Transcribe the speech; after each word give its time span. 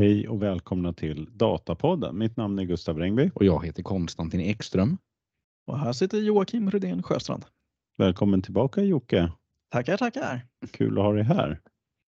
Hej 0.00 0.28
och 0.28 0.42
välkomna 0.42 0.92
till 0.92 1.28
Datapodden. 1.32 2.18
Mitt 2.18 2.36
namn 2.36 2.58
är 2.58 2.64
Gustav 2.64 2.98
Rengby. 2.98 3.30
Och 3.34 3.44
jag 3.44 3.66
heter 3.66 3.82
Konstantin 3.82 4.40
Ekström. 4.40 4.98
Och 5.66 5.78
här 5.78 5.92
sitter 5.92 6.18
Joakim 6.18 6.70
Rydén 6.70 7.02
Sjöstrand. 7.02 7.44
Välkommen 7.98 8.42
tillbaka 8.42 8.82
Jocke. 8.82 9.32
Tackar, 9.70 9.96
tackar. 9.96 10.46
Kul 10.70 10.98
att 10.98 11.04
ha 11.04 11.12
dig 11.12 11.22
här. 11.24 11.60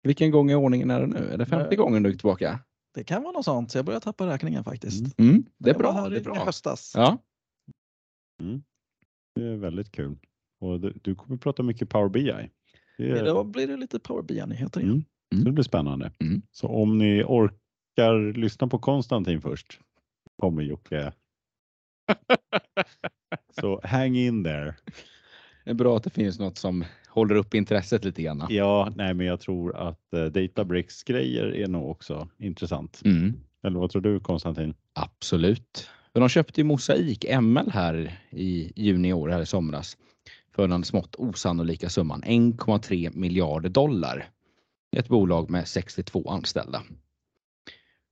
Vilken 0.03 0.31
gång 0.31 0.51
i 0.51 0.55
ordningen 0.55 0.89
är 0.91 0.99
det 1.01 1.07
nu? 1.07 1.17
Är 1.33 1.37
det 1.37 1.45
femte 1.45 1.75
Eh, 1.75 1.77
gången 1.77 2.03
du 2.03 2.09
är 2.09 2.13
tillbaka? 2.13 2.59
Det 2.93 3.03
kan 3.03 3.23
vara 3.23 3.31
något 3.33 3.45
sånt, 3.45 3.71
så 3.71 3.77
jag 3.77 3.85
börjar 3.85 3.99
tappa 3.99 4.27
räkningen 4.27 4.63
faktiskt. 4.63 5.19
Mm, 5.19 5.43
det 5.57 5.69
är 5.69 5.73
Jag 5.73 5.79
var 5.79 5.79
bra. 5.79 5.91
här 5.91 6.09
Det 6.09 6.15
är 6.15 6.19
i 6.19 6.23
bra. 6.23 6.45
höstas. 6.45 6.91
Ja, 6.95 7.17
Det 9.35 9.43
är 9.47 9.55
väldigt 9.55 9.91
kul. 9.91 10.17
Och 10.61 10.79
du, 10.79 10.93
du 11.01 11.15
kommer 11.15 11.37
prata 11.37 11.63
mycket 11.63 11.89
Power 11.89 12.09
BI. 12.09 12.49
Det, 12.97 13.09
är, 13.09 13.25
Då 13.25 13.43
blir 13.43 13.67
det 13.67 13.77
lite 13.77 13.99
Power 13.99 14.21
BI-nyheter 14.23 14.79
igen. 14.81 14.91
mm, 14.91 15.03
Mm. 15.33 15.43
så 15.43 15.45
det 15.49 15.51
blir 15.53 15.63
spännande. 15.63 16.11
Mm. 16.19 16.41
Så 16.51 16.67
om 16.67 16.97
ni 16.97 17.23
orkar 17.27 17.57
lyssna 18.35 18.67
på 18.67 18.79
Konstantin 18.79 19.41
först 19.41 19.79
kommer 20.41 20.61
Jocke. 20.61 21.13
så 23.61 23.81
hang 23.83 24.15
in 24.15 24.43
there. 24.43 24.75
det 25.65 25.71
är 25.71 25.73
bra 25.73 25.97
att 25.97 26.03
det 26.03 26.09
finns 26.09 26.39
något 26.39 26.57
som 26.57 26.85
håller 27.07 27.35
upp 27.35 27.53
intresset 27.53 28.05
lite 28.05 28.21
grann. 28.21 28.45
Ja, 28.49 28.93
nej, 28.95 29.13
men 29.13 29.25
jag 29.25 29.39
tror 29.39 29.75
att 29.75 30.13
eh, 30.13 30.25
Databricks 30.25 31.03
grejer 31.03 31.55
är 31.55 31.67
nog 31.67 31.89
också 31.91 32.29
intressant. 32.37 33.01
Mm, 33.05 33.33
Eller 33.63 33.79
vad 33.79 33.91
tror 33.91 34.01
du 34.01 34.19
Konstantin? 34.19 34.73
absolut. 34.93 35.89
För 36.13 36.19
de 36.19 36.29
köpte 36.29 36.61
ju 36.61 36.65
Mosaik 36.65 37.25
ML 37.41 37.71
här 37.71 38.19
i 38.29 38.71
juni 38.75 39.07
i 39.09 39.13
år, 39.13 39.29
här 39.29 39.41
i 39.41 39.45
somras, 39.45 39.97
för 40.55 40.67
den 40.67 40.83
smått 40.83 41.15
osannolika 41.15 41.89
summan 41.89 42.23
1,3 42.23 43.15
miljarder 43.17 43.69
dollar. 43.69 44.29
Ett 44.97 45.07
bolag 45.07 45.49
med 45.49 45.67
62 45.67 46.29
anställda. 46.29 46.81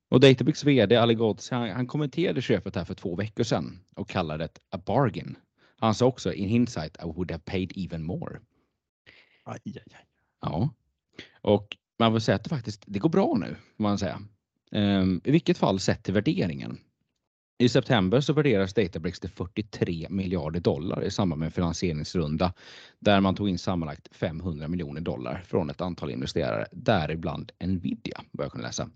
Och 0.09 0.19
Databricks 0.19 0.63
VD 0.63 0.95
Ali 0.95 1.15
Ghodsi, 1.15 1.55
han, 1.55 1.69
han 1.69 1.87
kommenterade 1.87 2.41
köpet 2.41 2.75
här 2.75 2.85
för 2.85 2.93
två 2.93 3.15
veckor 3.15 3.43
sedan 3.43 3.79
och 3.95 4.09
kallade 4.09 4.43
det 4.43 4.59
a 4.71 4.81
bargain. 4.85 5.37
Han 5.79 5.95
sa 5.95 6.05
också 6.05 6.33
in 6.33 6.49
hindsight 6.49 6.97
I 7.03 7.05
would 7.05 7.31
have 7.31 7.43
paid 7.45 7.73
even 7.75 8.03
more. 8.03 8.39
Aj, 9.43 9.59
aj, 9.65 9.83
aj. 9.85 10.05
Ja, 10.41 10.69
och 11.41 11.77
man 11.99 12.11
får 12.11 12.19
säga 12.19 12.35
att 12.35 12.43
det 12.43 12.49
faktiskt 12.49 12.83
det 12.87 12.99
går 12.99 13.09
bra 13.09 13.37
nu, 13.39 13.55
får 13.77 13.83
man 13.83 13.97
säga. 13.97 14.21
Ehm, 14.71 15.21
I 15.23 15.31
vilket 15.31 15.57
fall 15.57 15.79
sett 15.79 16.03
till 16.03 16.13
värderingen. 16.13 16.79
I 17.59 17.69
september 17.69 18.21
så 18.21 18.33
värderas 18.33 18.73
Databricks 18.73 19.19
till 19.19 19.29
43 19.29 20.07
miljarder 20.09 20.59
dollar 20.59 21.03
i 21.03 21.11
samband 21.11 21.39
med 21.39 21.45
en 21.45 21.51
finansieringsrunda 21.51 22.53
där 22.99 23.21
man 23.21 23.35
tog 23.35 23.49
in 23.49 23.59
sammanlagt 23.59 24.15
500 24.15 24.67
miljoner 24.67 25.01
dollar 25.01 25.43
från 25.45 25.69
ett 25.69 25.81
antal 25.81 26.11
investerare, 26.11 26.67
däribland 26.71 27.51
Nvidia, 27.59 28.23
vad 28.31 28.45
jag 28.45 28.51
kunde 28.51 28.67
läsa. 28.67 28.89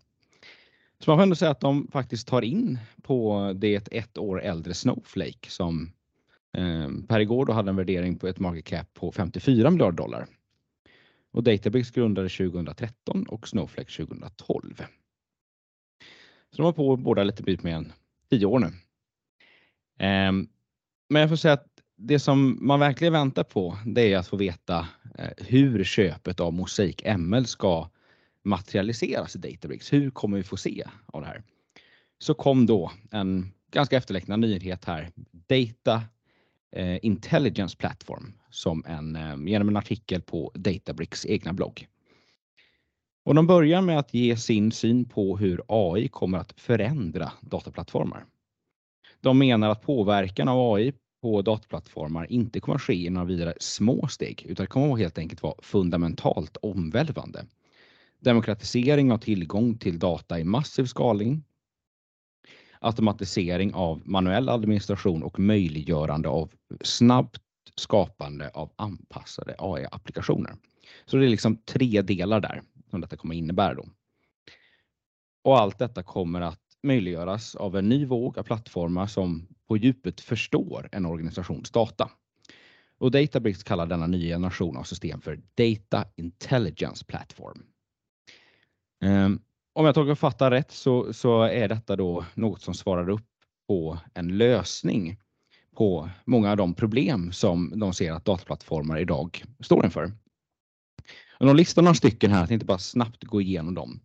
Så 1.02 1.12
man 1.12 1.18
får 1.18 1.24
ändå 1.24 1.36
säga 1.36 1.52
att 1.52 1.60
de 1.60 1.88
faktiskt 1.92 2.28
tar 2.28 2.42
in 2.42 2.80
på 3.02 3.52
det 3.56 3.88
ett 3.92 4.18
år 4.18 4.42
äldre 4.42 4.74
Snowflake 4.74 5.50
som 5.50 5.92
eh, 6.58 6.90
per 7.08 7.20
igår 7.20 7.46
då 7.46 7.54
hade 7.54 7.70
en 7.70 7.76
värdering 7.76 8.18
på 8.18 8.28
ett 8.28 8.40
market 8.40 8.66
cap 8.66 8.94
på 8.94 9.12
54 9.12 9.70
miljarder 9.70 9.98
dollar. 9.98 10.28
Och 11.32 11.44
Databricks 11.44 11.92
grundades 11.92 12.38
2013 12.38 13.24
och 13.24 13.48
Snowflake 13.48 14.06
2012. 14.06 14.84
Så 16.52 16.58
de 16.58 16.64
har 16.64 16.74
på 16.74 16.96
båda 16.98 17.24
lite 17.24 17.44
bit 17.44 17.64
mer 17.64 17.76
än 17.76 17.94
10 18.30 18.46
år 18.46 18.60
nu. 18.60 18.68
Eh, 20.06 20.32
Men 21.10 21.22
jag 21.22 21.30
får 21.30 21.36
säga 21.36 21.54
att 21.54 21.68
det 21.98 22.20
som 22.20 22.58
man 22.62 22.80
verkligen 22.80 23.14
väntar 23.14 23.44
på 23.44 23.78
det 23.86 24.14
är 24.14 24.18
att 24.18 24.28
få 24.28 24.38
veta 24.38 24.88
eh, 25.18 25.30
hur 25.38 25.84
köpet 25.84 26.40
av 26.40 26.54
Mosaic 26.54 26.96
ML 27.18 27.46
ska 27.46 27.90
materialiseras 28.44 29.36
i 29.36 29.40
Databricks. 29.40 29.94
Hur 29.94 30.10
kommer 30.10 30.38
vi 30.38 30.44
få 30.44 30.58
se 30.58 30.84
av 31.06 31.22
det 31.22 31.28
här? 31.28 31.44
Så 32.20 32.34
kom 32.34 32.66
då 32.66 32.92
en 33.12 33.52
ganska 33.72 33.98
efterlängtad 33.98 34.40
nyhet 34.40 34.86
här. 34.86 35.10
Data 35.32 36.04
eh, 36.76 37.06
Intelligence 37.06 37.78
Platform 37.78 38.34
som 38.50 38.84
en, 38.88 39.16
eh, 39.16 39.52
genom 39.52 39.70
en 39.70 39.78
artikel 39.78 40.22
på 40.22 40.52
Databricks 40.56 41.26
egna 41.26 41.54
blogg. 41.54 41.88
Och 43.24 43.36
de 43.36 43.48
börjar 43.48 43.82
med 43.82 44.00
att 44.00 44.14
ge 44.14 44.38
sin 44.38 44.72
syn 44.72 45.06
på 45.06 45.38
hur 45.38 45.62
AI 45.68 46.08
kommer 46.08 46.38
att 46.38 46.54
förändra 46.62 47.32
dataplattformar. 47.42 48.26
De 49.22 49.38
menar 49.38 49.70
att 49.70 49.82
påverkan 49.82 50.48
av 50.48 50.74
AI 50.74 50.94
på 51.22 51.42
dataplattformar 51.42 52.32
inte 52.32 52.60
kommer 52.60 52.76
att 52.76 52.82
ske 52.82 52.94
i 52.94 53.10
några 53.10 53.28
vidare 53.28 53.54
små 53.60 54.08
steg 54.08 54.46
utan 54.48 54.64
det 54.64 54.68
kommer 54.68 54.94
att 54.94 55.00
helt 55.00 55.18
enkelt 55.18 55.44
vara 55.44 55.56
fundamentalt 55.62 56.58
omvälvande. 56.58 57.46
Demokratisering 58.24 59.12
av 59.12 59.18
tillgång 59.18 59.78
till 59.78 60.00
data 60.00 60.40
i 60.40 60.44
massiv 60.44 60.86
skalning. 60.86 61.44
Automatisering 62.80 63.74
av 63.74 64.02
manuell 64.06 64.50
administration 64.50 65.24
och 65.24 65.40
möjliggörande 65.40 66.30
av 66.30 66.52
snabbt 66.82 67.42
skapande 67.76 68.50
av 68.50 68.72
anpassade 68.76 69.56
AI-applikationer. 69.58 70.56
Så 71.06 71.18
det 71.18 71.26
är 71.26 71.30
liksom 71.30 71.58
tre 71.58 72.02
delar 72.02 72.40
där 72.40 72.62
som 72.90 73.02
detta 73.02 73.18
kommer 73.18 73.36
innebära 73.36 73.74
då. 73.74 73.86
Och 75.44 75.60
allt 75.60 75.80
detta 75.80 76.04
kommer 76.04 76.42
att 76.42 76.62
möjliggöras 76.84 77.56
av 77.56 77.76
en 77.76 77.90
ny 77.90 78.06
våg 78.06 78.38
av 78.38 78.44
plattformar 78.44 79.08
som 79.08 79.48
på 79.68 79.78
djupet 79.78 80.22
förstår 80.22 80.90
en 80.92 81.06
organisations 81.06 81.72
data. 81.72 82.12
Och 82.98 83.12
Databricks 83.12 83.64
kallar 83.64 83.86
denna 83.86 84.08
nya 84.08 84.36
generation 84.36 84.78
av 84.78 84.84
system 84.84 85.22
för 85.22 85.42
Data 85.56 86.06
Intelligence 86.16 87.06
Platform. 87.06 87.64
Ehm, 89.02 89.40
om 89.74 89.86
jag 89.86 89.96
tolkar 89.96 90.16
fattar 90.16 90.52
rätt 90.52 90.72
så, 90.72 91.14
så 91.14 91.44
är 91.44 91.68
detta 91.68 91.96
då 91.96 92.26
något 92.34 92.62
som 92.62 92.74
svarar 92.74 93.10
upp 93.10 93.28
på 93.68 93.98
en 94.14 94.38
lösning 94.38 95.18
på 95.76 96.10
många 96.26 96.52
av 96.52 96.58
de 96.58 96.74
problem 96.74 97.32
som 97.32 97.74
de 97.76 97.94
ser 97.94 98.12
att 98.12 98.26
dataplattformar 98.26 99.00
idag 99.00 99.44
står 99.60 99.86
inför. 99.86 100.12
Och 101.40 101.46
de 101.46 101.56
listar 101.56 101.82
några 101.82 101.96
stycken 101.96 102.32
här, 102.32 102.44
att 102.44 102.52
inte 102.52 102.66
bara 102.66 102.78
snabbt 102.78 103.24
gå 103.24 103.42
igenom 103.42 103.74
dem. 103.74 104.00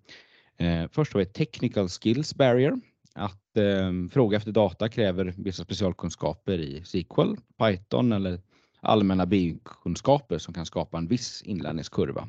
Eh, 0.57 0.89
först 0.93 1.13
har 1.13 1.21
vi 1.21 1.27
Technical 1.27 1.89
Skills 1.89 2.35
Barrier. 2.35 2.81
Att 3.15 3.57
eh, 3.57 3.93
fråga 4.13 4.37
efter 4.37 4.53
data 4.53 4.89
kräver 4.89 5.35
vissa 5.37 5.65
specialkunskaper 5.65 6.59
i 6.59 6.85
SQL, 6.85 7.35
Python 7.59 8.13
eller 8.13 8.41
allmänna 8.81 9.27
biokunskaper 9.27 10.39
som 10.39 10.55
kan 10.55 10.67
skapa 10.67 10.99
en 10.99 11.09
viss 11.09 11.43
inlärningskurva. 11.43 12.29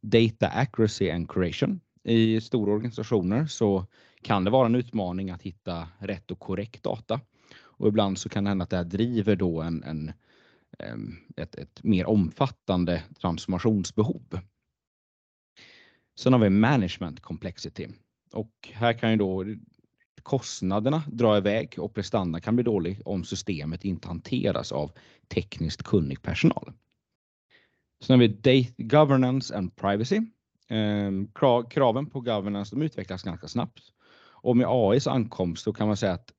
Data 0.00 0.48
Accuracy 0.48 1.10
and 1.10 1.28
Curation. 1.28 1.80
I 2.04 2.40
stora 2.40 2.72
organisationer 2.72 3.46
så 3.46 3.86
kan 4.22 4.44
det 4.44 4.50
vara 4.50 4.66
en 4.66 4.74
utmaning 4.74 5.30
att 5.30 5.42
hitta 5.42 5.88
rätt 5.98 6.30
och 6.30 6.38
korrekt 6.38 6.82
data. 6.82 7.20
Och 7.60 7.88
ibland 7.88 8.18
så 8.18 8.28
kan 8.28 8.44
det 8.44 8.50
hända 8.50 8.62
att 8.62 8.70
det 8.70 8.76
här 8.76 8.84
driver 8.84 9.36
då 9.36 9.60
en, 9.62 9.82
en, 9.82 10.12
ett, 11.36 11.54
ett 11.54 11.82
mer 11.84 12.06
omfattande 12.06 13.02
transformationsbehov. 13.20 14.40
Sen 16.18 16.32
har 16.32 16.40
vi 16.40 16.50
management 16.50 17.20
complexity 17.20 17.88
och 18.32 18.70
här 18.72 18.92
kan 18.92 19.10
ju 19.10 19.16
då 19.16 19.44
kostnaderna 20.22 21.02
dra 21.06 21.36
iväg 21.36 21.74
och 21.78 21.94
prestanda 21.94 22.40
kan 22.40 22.56
bli 22.56 22.64
dålig 22.64 23.00
om 23.04 23.24
systemet 23.24 23.84
inte 23.84 24.08
hanteras 24.08 24.72
av 24.72 24.92
tekniskt 25.28 25.82
kunnig 25.82 26.22
personal. 26.22 26.72
Sen 28.00 28.14
har 28.14 28.18
vi 28.18 28.28
data 28.28 28.74
governance 28.78 29.56
and 29.56 29.76
privacy. 29.76 30.20
Ehm, 30.68 31.28
kraven 31.70 32.06
på 32.06 32.20
governance 32.20 32.76
de 32.76 32.82
utvecklas 32.82 33.22
ganska 33.22 33.48
snabbt 33.48 33.82
och 34.42 34.56
med 34.56 34.66
AIs 34.68 35.06
ankomst 35.06 35.64
så 35.64 35.72
kan 35.72 35.86
man 35.86 35.96
säga 35.96 36.12
att 36.12 36.32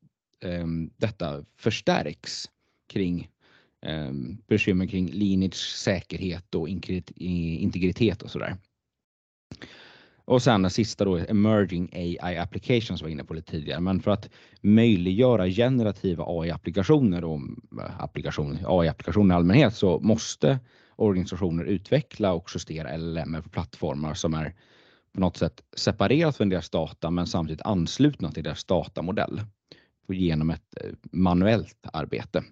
ehm, 0.44 0.90
detta 0.98 1.46
förstärks 1.58 2.50
kring 2.90 3.30
um, 3.86 4.38
bekymmer 4.48 4.86
kring 4.86 5.12
lineage, 5.12 5.76
säkerhet 5.76 6.56
och 6.56 6.70
integritet 6.70 8.22
och 8.22 8.32
sådär. 8.32 8.58
Och 10.26 10.42
sen 10.42 10.62
den 10.62 10.72
sista 10.72 11.06
då, 11.06 11.18
emerging 11.18 11.90
AI 11.94 12.38
applications 12.38 13.02
var 13.02 13.08
jag 13.08 13.12
inne 13.12 13.24
på 13.24 13.34
lite 13.34 13.52
tidigare, 13.52 13.80
men 13.80 14.02
för 14.02 14.12
att 14.12 14.30
möjliggöra 14.62 15.48
generativa 15.48 16.24
AI-applikationer 16.28 17.24
och 17.24 17.40
eh, 17.82 18.02
applikationer, 18.02 18.80
AI-applikationer 18.80 19.36
i 19.36 19.38
allmänhet 19.38 19.76
så 19.76 20.00
måste 20.00 20.60
organisationer 21.02 21.64
utveckla 21.64 22.34
och 22.34 22.50
justera 22.54 22.98
LLM 22.98 23.44
på 23.44 23.50
plattformar 23.50 24.14
som 24.14 24.34
är 24.34 24.56
på 25.14 25.20
något 25.20 25.38
sätt 25.38 25.62
separerat 25.76 26.38
från 26.38 26.50
deras 26.50 26.70
data 26.70 27.10
men 27.10 27.28
samtidigt 27.28 27.62
anslutna 27.62 28.32
till 28.32 28.44
deras 28.44 28.64
datamodell 28.64 29.42
genom 30.08 30.50
ett 30.50 30.78
eh, 30.82 30.92
manuellt 31.12 31.88
arbete. 31.94 32.44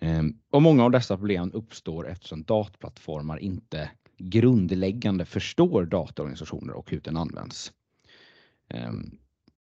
Ehm, 0.00 0.38
och 0.50 0.62
många 0.62 0.84
av 0.84 0.90
dessa 0.90 1.16
problem 1.16 1.50
uppstår 1.54 2.08
eftersom 2.08 2.44
dataplattformar 2.44 3.38
inte 3.38 3.90
grundläggande 4.18 5.24
förstår 5.24 5.84
dataorganisationer 5.84 6.72
och 6.72 6.90
hur 6.90 7.00
den 7.00 7.16
används. 7.16 7.72
Ehm, 8.68 9.18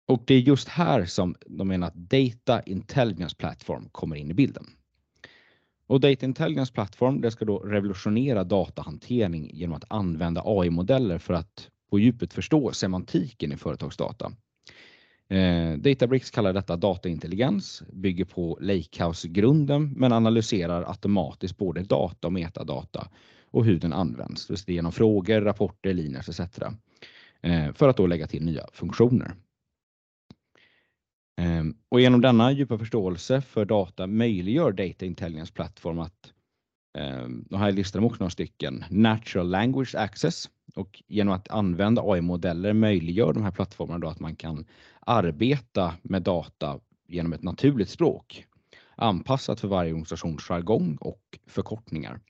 och 0.06 0.22
det 0.26 0.34
är 0.34 0.40
just 0.40 0.68
här 0.68 1.04
som 1.04 1.34
de 1.46 1.68
menar 1.68 1.86
att 1.86 1.94
Data 1.94 2.62
Intelligence 2.62 3.36
Platform 3.36 3.88
kommer 3.92 4.16
in 4.16 4.30
i 4.30 4.34
bilden. 4.34 4.66
Och 5.86 6.00
Data 6.00 6.26
Intelligence 6.26 6.72
plattform 6.72 7.20
det 7.20 7.30
ska 7.30 7.44
då 7.44 7.58
revolutionera 7.58 8.44
datahantering 8.44 9.50
genom 9.52 9.76
att 9.76 9.84
använda 9.88 10.42
AI-modeller 10.44 11.18
för 11.18 11.34
att 11.34 11.70
på 11.90 11.98
djupet 11.98 12.32
förstå 12.32 12.72
semantiken 12.72 13.52
i 13.52 13.56
företagsdata. 13.56 14.32
Eh, 15.28 15.72
Databricks 15.78 16.30
kallar 16.30 16.52
detta 16.52 16.76
dataintelligens, 16.76 17.82
bygger 17.92 18.24
på 18.24 18.58
Lakehouse-grunden 18.60 19.92
men 19.96 20.12
analyserar 20.12 20.82
automatiskt 20.82 21.56
både 21.56 21.82
data 21.82 22.26
och 22.26 22.32
metadata 22.32 23.08
och 23.50 23.64
hur 23.64 23.78
den 23.78 23.92
används, 23.92 24.46
det 24.46 24.72
genom 24.72 24.92
frågor, 24.92 25.40
rapporter, 25.40 25.94
linjer 25.94 26.30
etc. 26.30 26.40
Eh, 27.40 27.72
för 27.72 27.88
att 27.88 27.96
då 27.96 28.06
lägga 28.06 28.26
till 28.26 28.44
nya 28.44 28.66
funktioner. 28.72 29.34
Ehm, 31.36 31.76
och 31.88 32.00
genom 32.00 32.20
denna 32.20 32.52
djupa 32.52 32.78
förståelse 32.78 33.40
för 33.40 33.64
data 33.64 34.06
möjliggör 34.06 34.72
Data 34.72 35.06
Intelligence 35.06 35.52
Platform 35.52 35.98
att, 35.98 36.32
ehm, 36.98 37.48
och 37.50 37.58
här 37.58 37.72
listar 37.72 38.00
de 38.00 38.06
också 38.06 38.18
några 38.18 38.30
stycken, 38.30 38.84
Natural 38.90 39.50
Language 39.50 39.94
Access 39.94 40.50
och 40.74 41.02
genom 41.08 41.34
att 41.34 41.48
använda 41.50 42.02
AI-modeller 42.02 42.72
möjliggör 42.72 43.32
de 43.32 43.42
här 43.42 43.50
plattformarna 43.50 43.98
då 43.98 44.08
att 44.08 44.20
man 44.20 44.36
kan 44.36 44.64
arbeta 45.00 45.94
med 46.02 46.22
data 46.22 46.80
genom 47.08 47.32
ett 47.32 47.42
naturligt 47.42 47.88
språk 47.88 48.46
anpassat 48.96 49.60
för 49.60 49.68
varje 49.68 49.90
organisations 49.92 50.42
jargong 50.42 50.96
och 51.00 51.38
förkortningar. 51.46 52.20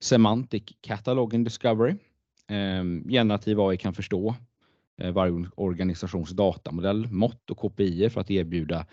Semantic 0.00 0.62
Cataloging 0.80 1.44
Discovery. 1.44 1.94
Ehm, 2.48 3.08
generativ 3.08 3.60
AI 3.60 3.76
kan 3.76 3.94
förstå 3.94 4.34
Eh, 4.96 5.12
varje 5.12 5.48
organisations 5.56 6.30
datamodell, 6.30 7.08
mått 7.10 7.50
och 7.50 7.58
KPI 7.58 8.10
för 8.10 8.20
att 8.20 8.30
erbjuda 8.30 8.86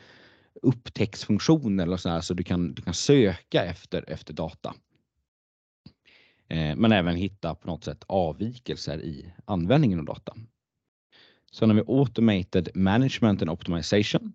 upptäcktsfunktioner 0.62 1.84
eller 1.84 1.98
så, 1.98 2.22
så 2.22 2.34
du 2.34 2.44
kan, 2.44 2.74
du 2.74 2.82
kan 2.82 2.94
söka 2.94 3.66
efter, 3.66 4.10
efter 4.10 4.34
data. 4.34 4.76
Eh, 6.48 6.76
men 6.76 6.92
även 6.92 7.16
hitta 7.16 7.56
på 7.56 7.68
något 7.68 7.84
sätt 7.84 8.04
avvikelser 8.08 9.02
i 9.02 9.34
användningen 9.46 10.00
av 10.00 10.06
data. 10.06 10.36
Sen 11.52 11.70
har 11.70 11.76
vi 11.76 11.84
Automated 11.88 12.70
Management 12.76 13.42
and 13.42 13.52
Optimization. 13.52 14.34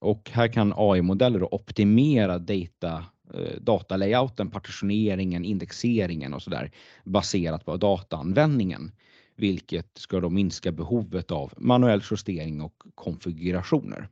Och 0.00 0.30
här 0.30 0.48
kan 0.48 0.72
AI-modeller 0.76 1.54
optimera 1.54 2.38
data, 2.38 3.04
eh, 3.34 3.60
datalayouten, 3.60 4.50
partitioneringen, 4.50 5.44
indexeringen 5.44 6.34
och 6.34 6.42
så 6.42 6.50
där 6.50 6.70
baserat 7.04 7.64
på 7.64 7.76
dataanvändningen 7.76 8.92
vilket 9.36 9.98
ska 9.98 10.20
då 10.20 10.30
minska 10.30 10.72
behovet 10.72 11.30
av 11.30 11.52
manuell 11.56 12.02
justering 12.10 12.62
och 12.62 12.82
konfigurationer. 12.94 14.08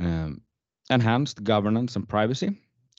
Eh, 0.00 0.28
enhanced 0.90 1.46
Governance 1.46 1.98
and 1.98 2.08
Privacy. 2.08 2.46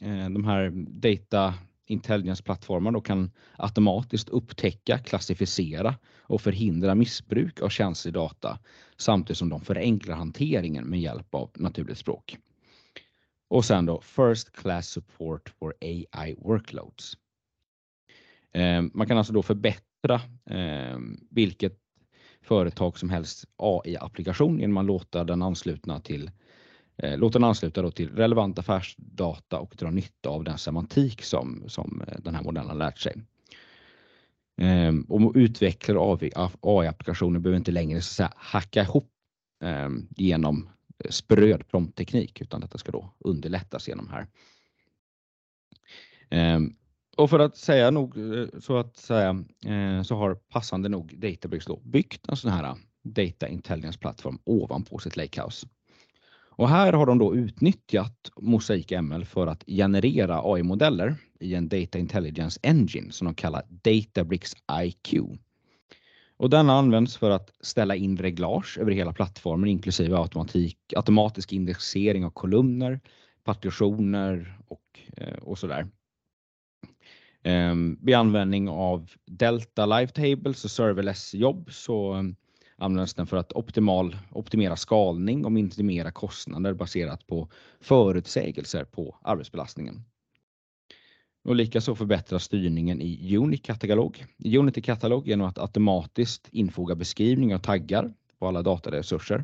Eh, 0.01 0.29
de 0.29 0.45
här 0.45 0.71
Data 0.87 1.53
Intelligence-plattformarna 1.85 3.01
kan 3.01 3.31
automatiskt 3.57 4.29
upptäcka, 4.29 4.97
klassificera 4.97 5.95
och 6.21 6.41
förhindra 6.41 6.95
missbruk 6.95 7.61
av 7.61 7.69
känslig 7.69 8.13
data 8.13 8.59
samtidigt 8.97 9.37
som 9.37 9.49
de 9.49 9.61
förenklar 9.61 10.15
hanteringen 10.15 10.85
med 10.85 11.01
hjälp 11.01 11.35
av 11.35 11.51
naturligt 11.55 11.97
språk. 11.97 12.37
Och 13.49 13.65
sen 13.65 13.85
då 13.85 14.01
First 14.01 14.51
Class 14.51 14.87
Support 14.89 15.49
for 15.49 15.73
AI 15.81 16.35
Workloads. 16.37 17.17
Ehm, 18.53 18.91
man 18.93 19.07
kan 19.07 19.17
alltså 19.17 19.33
då 19.33 19.43
förbättra 19.43 19.90
Eh, 20.09 20.97
vilket 21.29 21.77
företag 22.41 22.99
som 22.99 23.09
helst 23.09 23.45
AI-applikation 23.57 24.59
genom 24.59 24.77
att 24.77 24.85
låta 24.85 25.23
den 25.23 25.41
anslutna 25.41 25.99
till 25.99 26.31
eh, 26.97 27.17
låta 27.17 27.39
den 27.39 27.47
ansluta 27.47 27.81
då 27.81 27.91
till 27.91 28.09
relevant 28.09 28.59
affärsdata 28.59 29.59
och 29.59 29.75
dra 29.77 29.91
nytta 29.91 30.29
av 30.29 30.43
den 30.43 30.57
semantik 30.57 31.23
som, 31.23 31.63
som 31.67 32.03
eh, 32.07 32.19
den 32.19 32.35
här 32.35 32.43
modellen 32.43 32.69
har 32.69 32.77
lärt 32.77 32.99
sig. 32.99 33.15
Ehm, 34.57 35.01
och 35.01 35.31
utvecklare 35.35 35.99
av 35.99 36.51
AI-applikationer 36.61 37.39
behöver 37.39 37.57
inte 37.57 37.71
längre 37.71 38.01
så 38.01 38.05
att 38.05 38.15
säga, 38.15 38.33
hacka 38.35 38.81
ihop 38.81 39.09
eh, 39.63 39.89
genom 40.09 40.69
spröd 41.09 41.67
promptteknik 41.67 42.41
utan 42.41 42.61
detta 42.61 42.77
ska 42.77 42.91
då 42.91 43.13
underlättas 43.19 43.87
genom 43.87 44.09
här. 44.09 44.27
Ehm, 46.29 46.75
och 47.17 47.29
för 47.29 47.39
att 47.39 47.57
säga 47.57 47.91
nog 47.91 48.17
eh, 48.17 48.47
så 48.59 48.77
att 48.77 48.97
säga 48.97 49.43
eh, 49.65 50.03
så 50.03 50.15
har 50.15 50.35
passande 50.35 50.89
nog 50.89 51.19
Databricks 51.19 51.65
då 51.65 51.79
byggt 51.83 52.29
en 52.29 52.35
sån 52.35 52.51
här 52.51 52.63
eh, 52.63 52.75
Data 53.03 53.47
Intelligence 53.47 53.99
plattform 53.99 54.39
ovanpå 54.43 54.99
sitt 54.99 55.17
Lakehouse. 55.17 55.67
Och 56.53 56.69
här 56.69 56.93
har 56.93 57.05
de 57.05 57.17
då 57.17 57.35
utnyttjat 57.35 58.31
Mosaic 58.41 58.91
ML 59.01 59.25
för 59.25 59.47
att 59.47 59.63
generera 59.67 60.41
AI-modeller 60.43 61.15
i 61.39 61.55
en 61.55 61.69
Data 61.69 61.99
Intelligence 61.99 62.59
Engine 62.63 63.11
som 63.11 63.25
de 63.25 63.35
kallar 63.35 63.63
Databricks 63.69 64.53
IQ. 64.83 65.13
Och 66.37 66.49
denna 66.49 66.73
används 66.73 67.17
för 67.17 67.29
att 67.29 67.51
ställa 67.61 67.95
in 67.95 68.17
reglage 68.17 68.77
över 68.77 68.91
hela 68.91 69.13
plattformen 69.13 69.69
inklusive 69.69 70.17
automatik, 70.17 70.77
automatisk 70.95 71.53
indexering 71.53 72.25
av 72.25 72.29
kolumner, 72.29 72.99
partitioner 73.43 74.57
och, 74.67 74.99
och 75.41 75.57
sådär. 75.57 75.87
Ehm, 77.43 77.97
vid 78.01 78.15
användning 78.15 78.69
av 78.69 79.09
Delta 79.25 79.85
Live 79.85 80.07
Tables 80.07 80.65
och 80.65 80.71
serverless 80.71 81.33
jobb 81.33 81.69
så 81.71 82.13
ehm, 82.13 82.35
används 82.77 83.13
den 83.13 83.27
för 83.27 83.37
att 83.37 83.53
optimal, 83.53 84.17
optimera 84.31 84.75
skalning 84.75 85.45
och 85.45 85.51
minimera 85.51 86.11
kostnader 86.11 86.73
baserat 86.73 87.27
på 87.27 87.49
förutsägelser 87.79 88.83
på 88.83 89.17
arbetsbelastningen. 89.21 90.03
Och 91.43 91.55
likaså 91.55 91.95
förbättra 91.95 92.39
styrningen 92.39 93.01
i 93.01 93.37
Unity-katalog. 93.37 94.25
Unity-katalog 94.45 95.27
genom 95.27 95.47
att 95.47 95.57
automatiskt 95.57 96.49
infoga 96.51 96.95
beskrivningar 96.95 97.55
och 97.55 97.63
taggar 97.63 98.13
på 98.39 98.47
alla 98.47 98.61
dataresurser. 98.61 99.43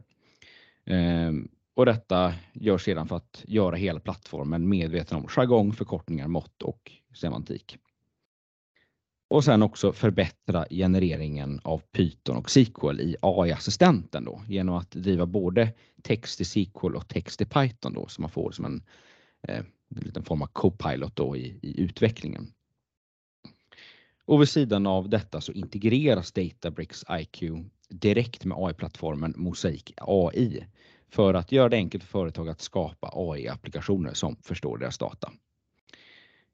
Ehm, 0.86 1.48
och 1.76 1.86
detta 1.86 2.34
görs 2.54 2.84
sedan 2.84 3.08
för 3.08 3.16
att 3.16 3.44
göra 3.48 3.76
hela 3.76 4.00
plattformen 4.00 4.70
medveten 4.70 5.18
om 5.18 5.28
jargong, 5.28 5.74
förkortningar, 5.74 6.28
mått 6.28 6.62
och 6.62 6.92
semantik. 7.14 7.78
Och 9.30 9.44
sen 9.44 9.64
också 9.64 9.94
förbättra 9.94 10.66
genereringen 10.70 11.62
av 11.64 11.82
Python 11.92 12.38
och 12.38 12.50
SQL 12.50 13.00
i 13.00 13.16
AI-assistenten 13.22 14.26
då 14.26 14.42
genom 14.48 14.76
att 14.76 14.92
driva 14.92 15.26
både 15.26 15.74
text 16.02 16.42
i 16.42 16.46
SQL 16.46 16.96
och 16.96 17.08
text 17.08 17.42
i 17.42 17.46
Python 17.46 17.94
då 17.94 18.08
så 18.08 18.22
man 18.22 18.32
får 18.32 18.52
som 18.52 18.66
en, 18.66 18.84
eh, 19.48 19.58
en 19.96 20.02
liten 20.02 20.24
form 20.24 20.42
av 20.42 20.48
Copilot 20.48 21.16
då 21.16 21.38
i, 21.38 21.60
i 21.62 21.82
utvecklingen. 21.82 22.54
Och 24.26 24.42
vid 24.42 24.50
sidan 24.50 24.88
av 24.88 25.10
detta 25.10 25.42
så 25.42 25.52
integreras 25.52 26.32
Databricks 26.32 27.06
IQ 27.12 27.44
direkt 27.90 28.46
med 28.46 28.58
AI-plattformen 28.58 29.34
Mosaic 29.38 29.94
AI 29.98 30.66
för 31.10 31.34
att 31.34 31.52
göra 31.52 31.70
det 31.70 31.78
enkelt 31.78 32.04
för 32.04 32.12
företag 32.12 32.50
att 32.50 32.62
skapa 32.62 33.12
AI-applikationer 33.14 34.14
som 34.14 34.36
förstår 34.36 34.78
deras 34.78 34.98
data. 34.98 35.32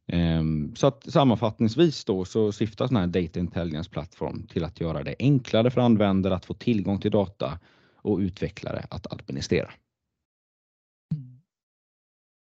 Ehm, 0.08 0.76
så 0.76 0.88
att 0.88 1.12
sammanfattningsvis 1.12 2.06
då 2.06 2.26
så 2.26 2.52
syftar 2.52 2.88
sån 2.88 2.98
här 2.98 3.08
Data 3.08 3.40
Intelligence 3.40 3.90
plattform 3.90 4.48
till 4.48 4.64
att 4.64 4.82
göra 4.82 5.04
det 5.04 5.16
enklare 5.20 5.72
för 5.72 5.82
användare 5.82 6.36
att 6.36 6.46
få 6.46 6.54
tillgång 6.54 7.00
till 7.00 7.12
data 7.12 7.60
och 7.96 8.18
utvecklare 8.18 8.86
att 8.90 9.14
administrera. 9.14 9.72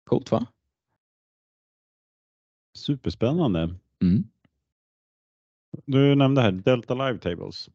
Coolt 0.04 0.30
va? 0.30 0.46
Superspännande. 2.78 3.74
Mm. 4.02 4.24
Du 5.86 6.14
nämnde 6.14 6.42
här 6.42 6.52
Delta 6.52 6.94
Live 6.94 7.18
Tables. 7.18 7.70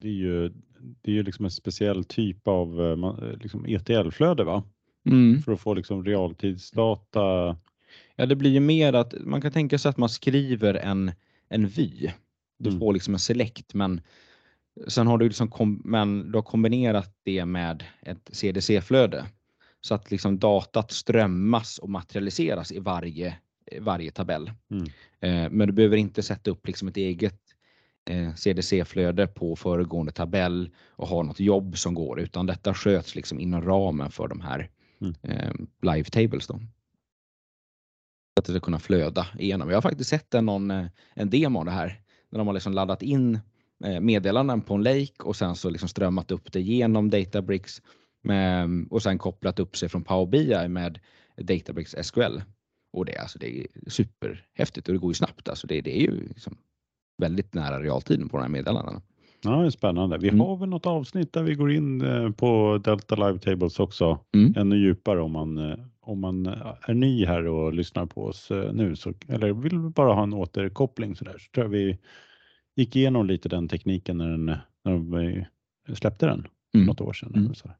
Det 0.00 0.08
är 0.08 0.12
ju, 0.12 0.48
det 0.78 1.10
är 1.10 1.14
ju 1.14 1.22
liksom 1.22 1.44
en 1.44 1.50
speciell 1.50 2.04
typ 2.04 2.48
av 2.48 2.80
eh, 2.80 3.36
liksom 3.38 3.66
ETL-flöde 3.66 4.44
va? 4.44 4.62
Mm. 5.06 5.42
För 5.42 5.52
att 5.52 5.60
få 5.60 5.74
liksom 5.74 6.04
realtidsdata 6.04 7.56
Ja, 8.16 8.26
det 8.26 8.36
blir 8.36 8.50
ju 8.50 8.60
mer 8.60 8.92
att 8.92 9.14
man 9.20 9.40
kan 9.40 9.52
tänka 9.52 9.78
sig 9.78 9.88
att 9.88 9.96
man 9.96 10.08
skriver 10.08 10.74
en, 10.74 11.12
en 11.48 11.68
vy. 11.68 12.10
Du 12.58 12.68
mm. 12.68 12.80
får 12.80 12.92
liksom 12.92 13.14
en 13.14 13.20
select, 13.20 13.74
men 13.74 14.00
sen 14.88 15.06
har 15.06 15.18
du 15.18 15.28
liksom 15.28 15.50
kom, 15.50 15.82
men 15.84 16.32
du 16.32 16.38
har 16.38 16.42
kombinerat 16.42 17.16
det 17.22 17.44
med 17.44 17.84
ett 18.02 18.30
CDC-flöde 18.32 19.26
så 19.80 19.94
att 19.94 20.10
liksom 20.10 20.38
datat 20.38 20.90
strömmas 20.90 21.78
och 21.78 21.90
materialiseras 21.90 22.72
i 22.72 22.78
varje, 22.78 23.36
varje 23.80 24.10
tabell. 24.10 24.52
Mm. 24.70 24.84
Eh, 25.20 25.50
men 25.50 25.66
du 25.66 25.72
behöver 25.72 25.96
inte 25.96 26.22
sätta 26.22 26.50
upp 26.50 26.66
liksom 26.66 26.88
ett 26.88 26.96
eget 26.96 27.40
eh, 28.10 28.34
CDC-flöde 28.34 29.26
på 29.26 29.56
föregående 29.56 30.12
tabell 30.12 30.70
och 30.88 31.08
ha 31.08 31.22
något 31.22 31.40
jobb 31.40 31.78
som 31.78 31.94
går, 31.94 32.20
utan 32.20 32.46
detta 32.46 32.74
sköts 32.74 33.14
liksom 33.14 33.40
inom 33.40 33.62
ramen 33.62 34.10
för 34.10 34.28
de 34.28 34.40
här 34.40 34.70
mm. 35.00 35.14
eh, 35.22 35.52
live 35.82 36.04
tables. 36.04 36.46
Då 36.46 36.60
att 38.40 38.44
det 38.44 38.52
ska 38.52 38.60
kunna 38.60 38.78
flöda 38.78 39.26
igenom. 39.38 39.68
Jag 39.68 39.76
har 39.76 39.82
faktiskt 39.82 40.10
sett 40.10 40.34
en, 40.34 40.46
någon, 40.46 40.70
eh, 40.70 40.84
en 41.14 41.30
demo 41.30 41.58
av 41.58 41.64
det 41.64 41.70
här. 41.70 42.00
När 42.30 42.38
de 42.38 42.46
har 42.46 42.54
liksom 42.54 42.72
laddat 42.72 43.02
in 43.02 43.38
eh, 43.84 44.00
meddelanden 44.00 44.60
på 44.60 44.74
en 44.74 44.82
lake 44.82 45.22
och 45.22 45.36
sen 45.36 45.54
så 45.54 45.70
liksom 45.70 45.88
strömmat 45.88 46.30
upp 46.30 46.52
det 46.52 46.60
genom 46.60 47.10
Databricks 47.10 47.82
med, 48.22 48.68
och 48.90 49.02
sen 49.02 49.18
kopplat 49.18 49.58
upp 49.60 49.76
sig 49.76 49.88
från 49.88 50.04
Power 50.04 50.26
BI 50.26 50.68
med 50.68 50.98
Databricks 51.36 51.94
SQL. 52.02 52.40
Och 52.92 53.04
det, 53.04 53.16
alltså, 53.18 53.38
det 53.38 53.60
är 53.60 53.66
superhäftigt 53.90 54.88
och 54.88 54.94
det 54.94 54.98
går 55.00 55.10
ju 55.10 55.14
snabbt. 55.14 55.48
Alltså 55.48 55.66
det, 55.66 55.80
det 55.80 55.96
är 55.96 56.00
ju 56.00 56.28
liksom 56.28 56.56
väldigt 57.22 57.54
nära 57.54 57.80
realtid 57.82 58.30
på 58.30 58.36
de 58.36 58.42
här 58.42 58.48
meddelandena. 58.48 59.02
Ja, 59.42 59.50
det 59.50 59.66
är 59.66 59.70
spännande. 59.70 60.18
Vi 60.18 60.28
Mm. 60.28 60.40
har 60.40 60.56
väl 60.56 60.68
något 60.68 60.86
avsnitt 60.86 61.32
där 61.32 61.42
vi 61.42 61.54
går 61.54 61.72
in 61.72 62.00
eh, 62.02 62.30
på 62.30 62.80
Delta 62.84 63.14
Live 63.14 63.38
Tables 63.38 63.80
också 63.80 64.18
Mm. 64.34 64.54
ännu 64.56 64.76
djupare 64.76 65.20
om 65.22 65.32
man, 65.32 65.58
om 66.04 66.20
man 66.20 66.46
eh, 66.46 66.74
är 66.82 66.94
ny 66.94 67.26
här 67.26 67.46
och 67.46 67.72
lyssnar 67.72 68.06
på 68.06 68.24
oss 68.24 68.50
eh, 68.50 68.72
nu 68.72 68.96
så, 68.96 69.12
eller 69.28 69.52
vill 69.52 69.78
bara 69.78 70.14
ha 70.14 70.22
en 70.22 70.32
återkoppling 70.34 71.16
så 71.16 71.24
där 71.24 71.38
så 71.38 71.50
tror 71.54 71.64
jag 71.64 71.70
vi 71.70 71.98
gick 72.76 72.96
igenom 72.96 73.26
lite 73.26 73.48
den 73.48 73.68
tekniken 73.68 74.18
när, 74.18 74.28
den, 74.30 74.44
när 74.84 75.18
vi 75.20 75.46
släppte 75.94 76.26
den 76.26 76.42
för 76.42 76.78
Mm. 76.78 76.86
något 76.86 77.00
år 77.00 77.12
sedan. 77.12 77.30
Mm. 77.34 77.44
eller 77.44 77.54
Så. 77.54 77.70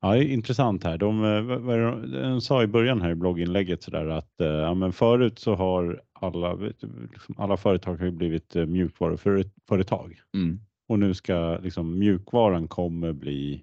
Ja, 0.00 0.12
det 0.12 0.18
är 0.24 0.28
intressant 0.28 0.84
här. 0.84 0.98
De, 0.98 1.24
eh, 1.24 2.22
de 2.22 2.40
sa 2.40 2.62
i 2.62 2.66
början 2.66 3.00
här 3.02 3.10
i 3.10 3.14
blogginlägget 3.14 3.82
så 3.82 3.90
där 3.90 4.06
att 4.06 4.34
ja, 4.36 4.74
men 4.74 4.92
förut 4.92 5.38
så 5.38 5.54
har 5.54 6.02
alla, 6.12 6.54
liksom 6.54 7.34
alla 7.38 7.56
företag 7.56 7.96
har 7.96 8.04
ju 8.04 8.10
blivit 8.10 8.54
mjukvaruföretag 8.54 10.20
Mm. 10.34 10.60
och 10.88 10.98
nu 10.98 11.14
ska 11.14 11.58
liksom 11.62 11.98
mjukvaran 11.98 12.68
kommer 12.68 13.12
bli 13.12 13.62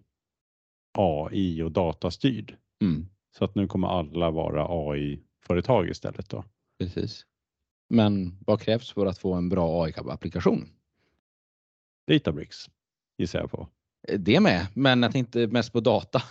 AI 0.97 1.61
och 1.63 1.71
datastyrd. 1.71 2.57
Mm. 2.81 3.07
Så 3.37 3.45
att 3.45 3.55
nu 3.55 3.67
kommer 3.67 3.87
alla 3.87 4.31
vara 4.31 4.65
AI-företag 4.69 5.89
istället 5.89 6.29
då. 6.29 6.43
Precis. 6.79 7.25
Men 7.89 8.37
vad 8.45 8.61
krävs 8.61 8.91
för 8.91 9.05
att 9.05 9.17
få 9.17 9.33
en 9.33 9.49
bra 9.49 9.83
AI-applikation? 9.85 10.67
Databricks 12.07 12.69
gissar 13.17 13.39
jag 13.39 13.51
på. 13.51 13.67
Det 14.17 14.39
med, 14.39 14.67
men 14.73 15.03
jag 15.03 15.11
tänkte 15.11 15.47
mest 15.47 15.73
på 15.73 15.79
data. 15.79 16.21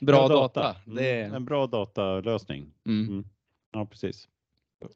Bra 0.00 0.16
Ja, 0.16 0.28
data. 0.28 0.76
Mm, 0.86 0.96
Det 0.96 1.22
En 1.22 1.44
bra 1.44 1.66
datalösning. 1.66 2.72
mm. 2.86 3.08
Mm. 3.08 3.24
Ja, 3.72 3.86
precis. 3.86 4.28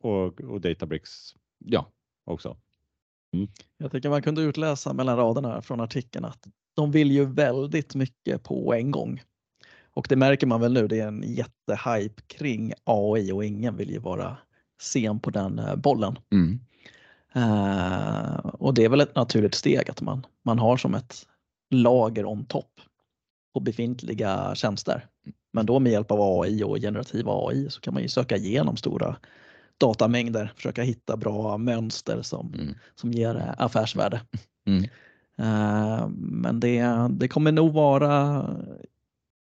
Och, 0.01 0.41
och 0.41 0.61
Databricks 0.61 1.35
Ja, 1.59 1.87
också. 2.25 2.57
Jag 3.79 3.93
tycker 3.93 4.09
man 4.11 4.23
kunde 4.23 4.43
utläsa 4.43 4.93
mellan 4.93 5.17
raderna 5.17 5.63
från 5.63 5.81
artikeln 5.81 6.25
att 6.25 6.47
de 6.81 6.91
vill 6.91 7.11
ju 7.11 7.25
väldigt 7.25 7.95
mycket 7.95 8.43
på 8.43 8.75
en 8.75 8.91
gång. 8.91 9.23
Och 9.95 10.07
det 10.09 10.17
märker 10.17 10.47
man 10.47 10.61
väl 10.61 10.73
nu, 10.73 10.89
det 10.89 11.01
är 11.01 11.07
en 11.09 11.23
jättehype 11.27 12.23
kring 12.27 12.73
AI 12.85 13.33
och 13.33 13.45
ingen 13.45 13.77
vill 13.77 13.91
ju 13.91 13.99
vara 13.99 14.37
sen 14.83 15.21
på 15.21 15.31
den 15.31 15.59
eh, 15.59 15.77
bollen. 15.77 16.19
mm. 16.33 16.61
Eh, 17.35 18.37
och 18.39 18.75
det 18.75 18.85
är 18.85 18.89
väl 18.89 19.01
ett 19.01 19.15
naturligt 19.17 19.55
steg 19.55 19.91
att 19.91 20.01
man, 20.01 20.27
man 20.45 20.59
har 20.59 20.77
som 20.77 20.95
ett 20.95 21.27
lager 21.71 22.25
on 22.25 22.45
topp 22.45 22.81
på 23.55 23.61
befintliga 23.61 24.55
tjänster. 24.55 25.07
Men 25.53 25.67
då 25.67 25.79
med 25.79 25.93
hjälp 25.93 26.11
av 26.11 26.21
AI 26.43 26.63
och 26.63 26.77
generativ 26.77 27.25
AI 27.29 27.71
så 27.71 27.81
kan 27.81 27.95
man 27.95 28.03
ju 28.03 28.09
söka 28.09 28.37
igenom 28.37 28.77
stora 28.77 29.17
datamängder, 29.81 30.53
försöka 30.57 30.83
hitta 30.83 31.17
bra 31.17 31.59
mönster 31.59 32.23
som, 32.23 32.55
Mm. 32.55 32.75
som 32.95 33.13
ger 33.13 33.37
eh, 33.37 33.55
affärsvärde. 33.65 34.21
Mm. 34.67 34.89
Eh, 35.41 36.09
Men 36.17 36.61
det, 36.61 37.09
det 37.11 37.29
kommer 37.29 37.53
nog 37.53 37.73
vara, 37.73 38.47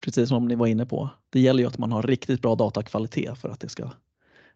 precis 0.06 0.30
som 0.30 0.48
ni 0.48 0.56
var 0.56 0.68
inne 0.68 0.86
på, 0.86 1.10
det 1.30 1.40
gäller 1.40 1.64
ju 1.64 1.68
att 1.68 1.78
man 1.78 1.92
har 1.92 2.04
riktigt 2.04 2.42
bra 2.42 2.56
datakvalitet 2.56 3.38
för 3.38 3.50
att 3.50 3.60
det 3.60 3.70
ska, 3.70 3.90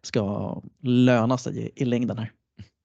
ska 0.02 0.56
löna 0.80 1.38
sig 1.38 1.58
i, 1.58 1.82
i 1.82 1.84
längden 1.84 2.18
här. 2.18 2.30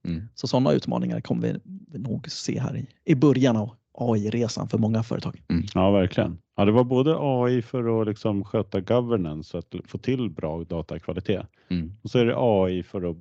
Mm. 0.07 0.27
Så 0.35 0.47
sådana 0.47 0.71
utmaningar 0.71 1.21
kommer 1.21 1.59
vi, 1.91 1.99
nog 1.99 2.29
se 2.31 2.59
här 2.59 2.75
i, 2.77 2.87
i 3.05 3.15
början 3.15 3.57
av 3.57 3.69
AI-resan 3.97 4.67
för 4.67 4.77
många 4.77 5.03
företag. 5.03 5.41
Ja, 5.73 5.91
verkligen. 5.91 6.37
Ja, 6.55 6.65
det 6.65 6.71
var 6.71 6.83
både 6.83 7.15
AI 7.19 7.61
för 7.61 8.01
att 8.01 8.07
liksom 8.07 8.43
sköta 8.43 8.81
governance, 8.81 9.57
att 9.57 9.75
få 9.85 9.97
till 9.97 10.29
bra 10.29 10.63
datakvalitet. 10.63 11.47
Mm. 11.69 11.91
Och 12.03 12.09
så 12.09 12.19
är 12.19 12.25
det 12.25 12.35
AI 12.37 12.83
för 12.83 13.09
att 13.09 13.17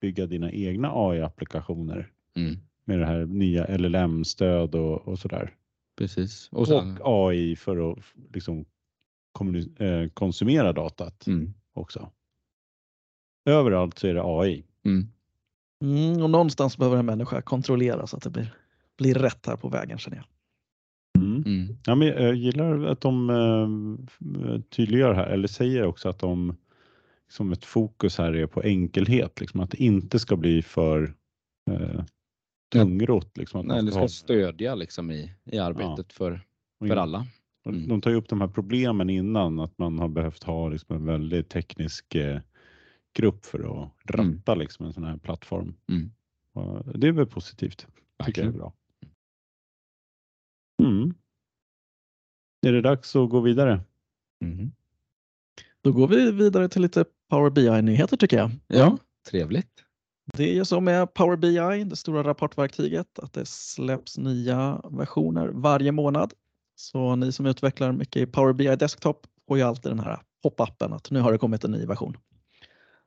bygga 0.00 0.26
dina 0.26 0.52
egna 0.52 0.90
AI-applikationer 0.94 2.10
Mm. 2.36 2.56
Med 2.88 2.98
det 2.98 3.06
här 3.06 3.26
nya 3.26 3.76
LLM-stöd 3.76 4.74
och, 4.74 5.08
och 5.08 5.18
sådär. 5.18 5.54
Precis. 5.98 6.48
Och 6.52 6.60
Och, 6.60 6.68
sen, 6.68 6.98
AI 7.02 7.56
för 7.56 7.92
att 7.92 7.98
liksom 8.34 8.64
eh, 9.78 10.08
konsumera 10.14 10.72
datat 10.72 11.26
mm. 11.26 11.54
också. 11.72 12.10
Överallt 13.44 13.98
så 13.98 14.06
är 14.06 14.14
det 14.14 14.22
AI. 14.24 14.64
Mm. 14.84 15.08
Mm, 15.84 16.22
och 16.22 16.30
någonstans 16.30 16.78
behöver 16.78 16.96
en 16.96 17.06
människa 17.06 17.42
kontrollera 17.42 18.06
så 18.06 18.16
att 18.16 18.22
det 18.22 18.30
blir, 18.30 18.54
blir 18.98 19.14
rätt 19.14 19.46
här 19.46 19.56
på 19.56 19.68
vägen 19.68 19.98
känner 19.98 20.16
jag. 20.16 20.26
Mm. 21.22 21.42
Mm. 21.46 21.76
Ja, 21.86 21.94
men 21.94 22.08
jag 22.08 22.34
gillar 22.34 22.84
att 22.84 23.00
de 23.00 23.30
eh, 23.30 24.60
tydliggör 24.60 25.14
här, 25.14 25.26
eller 25.26 25.48
säger 25.48 25.84
också 25.84 26.08
att 26.08 26.18
de 26.18 26.56
som 27.30 27.52
ett 27.52 27.64
fokus 27.64 28.18
här 28.18 28.36
är 28.36 28.46
på 28.46 28.62
enkelhet, 28.62 29.40
liksom 29.40 29.60
att 29.60 29.70
det 29.70 29.82
inte 29.82 30.18
ska 30.18 30.36
bli 30.36 30.62
för 30.62 31.14
eh, 31.70 32.04
tungrott. 32.72 33.36
Liksom, 33.36 33.66
Nej, 33.66 33.82
det 33.82 33.90
ska 33.90 34.00
ha- 34.00 34.08
ska 34.08 34.24
stödja 34.24 34.74
liksom 34.74 35.10
i, 35.10 35.32
i 35.44 35.58
arbetet 35.58 36.12
för, 36.12 36.32
och 36.80 36.86
för 36.86 36.94
in- 36.94 36.98
alla. 37.00 37.26
Mm. 37.66 37.88
De 37.88 38.00
tar 38.00 38.10
ju 38.10 38.16
upp 38.16 38.28
de 38.28 38.40
här 38.40 38.48
problemen 38.48 39.10
innan, 39.10 39.60
att 39.60 39.78
man 39.78 39.98
har 39.98 40.08
behövt 40.08 40.42
ha 40.44 40.68
liksom 40.68 40.96
en 40.96 41.04
väldigt 41.04 41.48
teknisk 41.48 42.14
eh, 42.14 42.40
grupp 43.18 43.44
för 43.44 43.82
att 43.82 43.90
ratta 44.04 44.54
liksom 44.54 44.86
en 44.86 44.92
sån 44.92 45.04
här 45.04 45.16
plattform. 45.16 45.74
Mm. 45.90 46.10
Och 46.52 46.98
det 46.98 47.08
är 47.08 47.12
väl 47.12 47.26
positivt. 47.26 47.86
Tycker 48.26 48.42
jag 48.42 48.48
är 48.54 48.58
bra. 48.58 48.72
Mm. 50.82 51.14
Är 52.66 52.72
det 52.72 52.80
dags 52.80 53.16
att 53.16 53.30
gå 53.30 53.40
vidare? 53.40 53.80
Mm. 54.44 54.72
Då 55.82 55.92
går 55.92 56.08
vi 56.08 56.32
vidare 56.32 56.68
till 56.68 56.82
lite 56.82 57.04
Power 57.28 57.50
BI-nyheter 57.50 58.16
tycker 58.16 58.36
jag. 58.36 58.50
Ja, 58.66 58.98
trevligt. 59.30 59.84
Det 60.38 60.50
är 60.50 60.54
ju 60.54 60.64
så 60.64 60.80
med 60.80 61.14
Power 61.14 61.36
BI, 61.36 61.84
det 61.84 61.96
stora 61.96 62.22
rapportverktyget, 62.22 63.18
att 63.18 63.32
det 63.32 63.48
släpps 63.48 64.18
nya 64.18 64.80
versioner 64.90 65.48
varje 65.48 65.92
månad. 65.92 66.32
Så 66.76 67.16
ni 67.16 67.32
som 67.32 67.46
utvecklar 67.46 67.92
mycket 67.92 68.22
i 68.22 68.26
Power 68.26 68.52
BI 68.52 68.76
Desktop 68.76 69.26
får 69.48 69.58
ju 69.58 69.62
alltid 69.62 69.90
den 69.92 70.00
här 70.00 70.20
pop-upen 70.42 70.92
att 70.92 71.10
nu 71.10 71.20
har 71.20 71.32
det 71.32 71.38
kommit 71.38 71.64
en 71.64 71.70
ny 71.70 71.86
version. 71.86 72.16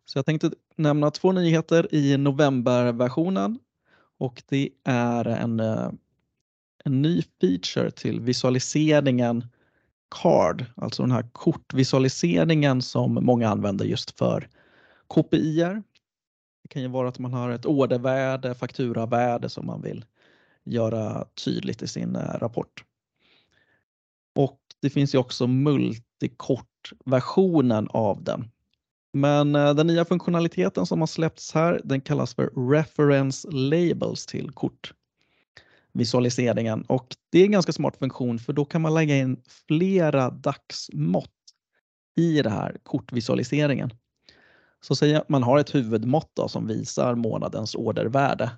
Så 0.06 0.18
jag 0.18 0.26
tänkte 0.26 0.52
nämna 0.76 1.12
två 1.12 1.32
nyheter 1.32 1.96
i 1.96 2.18
novemberversionen 2.18 3.60
och 4.20 4.44
det 4.50 4.70
är 4.84 5.26
en, 5.26 5.60
eh, 5.60 5.90
en 6.86 7.02
ny 7.02 7.22
feature 7.42 7.92
till 7.92 8.20
visualiseringen 8.20 9.46
CARD, 10.10 10.66
alltså 10.76 11.04
den 11.04 11.12
här 11.12 11.30
kortvisualiseringen 11.32 12.82
som 12.82 13.14
många 13.14 13.50
använder 13.50 13.86
just 13.86 14.18
för 14.20 14.50
KPIer 15.08 15.84
kan 16.72 16.82
ju 16.82 16.88
vara 16.88 17.10
att 17.10 17.20
man 17.20 17.34
har 17.34 17.50
ett 17.50 17.66
ordervärde, 17.66 18.56
fakturavärde 18.56 19.50
som 19.50 19.66
man 19.66 19.82
vill 19.82 20.06
göra 20.64 21.26
tydligt 21.46 21.82
i 21.82 21.88
sin 21.88 22.16
eh, 22.16 22.38
rapport. 22.40 22.84
Och 24.36 24.60
det 24.82 24.90
finns 24.90 25.16
ju 25.16 25.20
också 25.20 25.48
multikort-versionen 25.48 27.88
av 27.90 28.24
den. 28.24 28.50
Men 29.14 29.56
eh, 29.56 29.74
den 29.74 29.88
nya 29.88 30.06
funktionaliteten 30.06 30.86
som 30.86 31.00
har 31.00 31.08
släppts 31.08 31.54
här, 31.54 31.82
den 31.84 32.02
kallas 32.02 32.36
för 32.36 32.70
Reference 32.72 33.48
Labels 33.52 34.26
till 34.26 34.52
kortvisualiseringen. 34.52 36.82
Och 36.82 37.16
det 37.30 37.40
är 37.40 37.46
en 37.46 37.52
ganska 37.52 37.74
smart 37.74 37.98
funktion 37.98 38.40
för 38.40 38.54
då 38.54 38.66
kan 38.66 38.82
man 38.82 38.94
lägga 38.94 39.18
in 39.18 39.42
flera 39.68 40.30
dagsmått 40.30 41.30
i 42.16 42.42
det 42.42 42.50
här 42.50 42.78
kortvisualiseringen. 42.84 43.92
Så 44.82 44.96
säg 44.96 45.16
att 45.16 45.30
man 45.30 45.44
har 45.44 45.60
ett 45.60 45.76
huvudmått 45.76 46.32
då, 46.34 46.48
som 46.48 46.68
visar 46.68 47.16
månadens 47.16 47.76
ordervärde. 47.76 48.52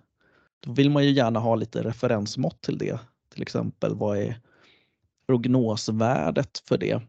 Då 0.59 0.71
vill 0.71 0.89
man 0.89 1.03
ju 1.03 1.11
gärna 1.11 1.39
ha 1.39 1.55
lite 1.55 1.83
referensmått 1.83 2.61
till 2.61 2.77
det. 2.77 2.99
Till 3.33 3.41
exempel 3.41 3.95
vad 3.95 4.17
är 4.17 4.39
prognosvärdet 5.27 6.63
för 6.67 6.77
det? 6.77 7.01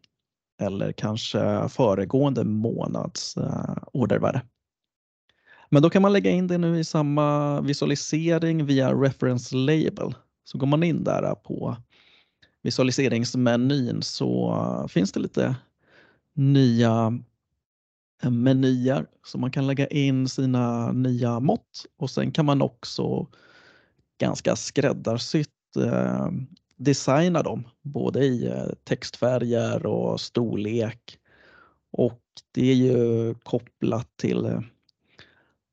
Eller 0.61 0.93
kanske 0.93 1.69
föregående 1.69 2.45
månads 2.45 3.37
eh, 3.37 3.77
ordervärde. 3.93 4.43
Men 5.71 5.83
då 5.83 5.91
kan 5.91 6.03
man 6.03 6.13
lägga 6.13 6.31
in 6.31 6.47
det 6.47 6.59
nu 6.59 6.79
i 6.79 6.85
samma 6.85 7.61
visualisering 7.61 8.67
via 8.67 8.95
reference 8.95 9.57
label. 9.57 10.15
Så 10.45 10.59
går 10.59 10.67
man 10.67 10.83
in 10.83 11.05
där 11.05 11.35
på 11.35 11.77
visualiseringsmenyn 12.63 14.03
så 14.03 14.53
eh, 14.53 14.87
finns 14.89 15.13
det 15.13 15.21
lite 15.21 15.57
nya 16.35 17.19
menyer 18.31 19.07
så 19.27 19.39
man 19.39 19.51
kan 19.51 19.67
lägga 19.67 19.87
in 19.87 20.29
sina 20.29 20.93
nya 20.93 21.41
mått 21.41 21.87
och 21.99 22.11
sen 22.11 22.33
kan 22.33 22.47
man 22.47 22.63
också 22.63 23.27
ganska 24.19 24.57
skräddarsytt 24.57 25.49
eh, 25.77 26.29
designa 26.77 27.43
dem 27.43 27.69
både 27.83 28.25
i 28.25 28.47
eh, 28.47 28.67
textfärger 28.85 29.87
och 29.87 30.21
storlek. 30.21 31.19
Och 31.93 32.21
det 32.53 32.71
är 32.71 32.75
ju 32.75 33.35
kopplat 33.35 34.09
till 34.17 34.45
eh, 34.45 34.61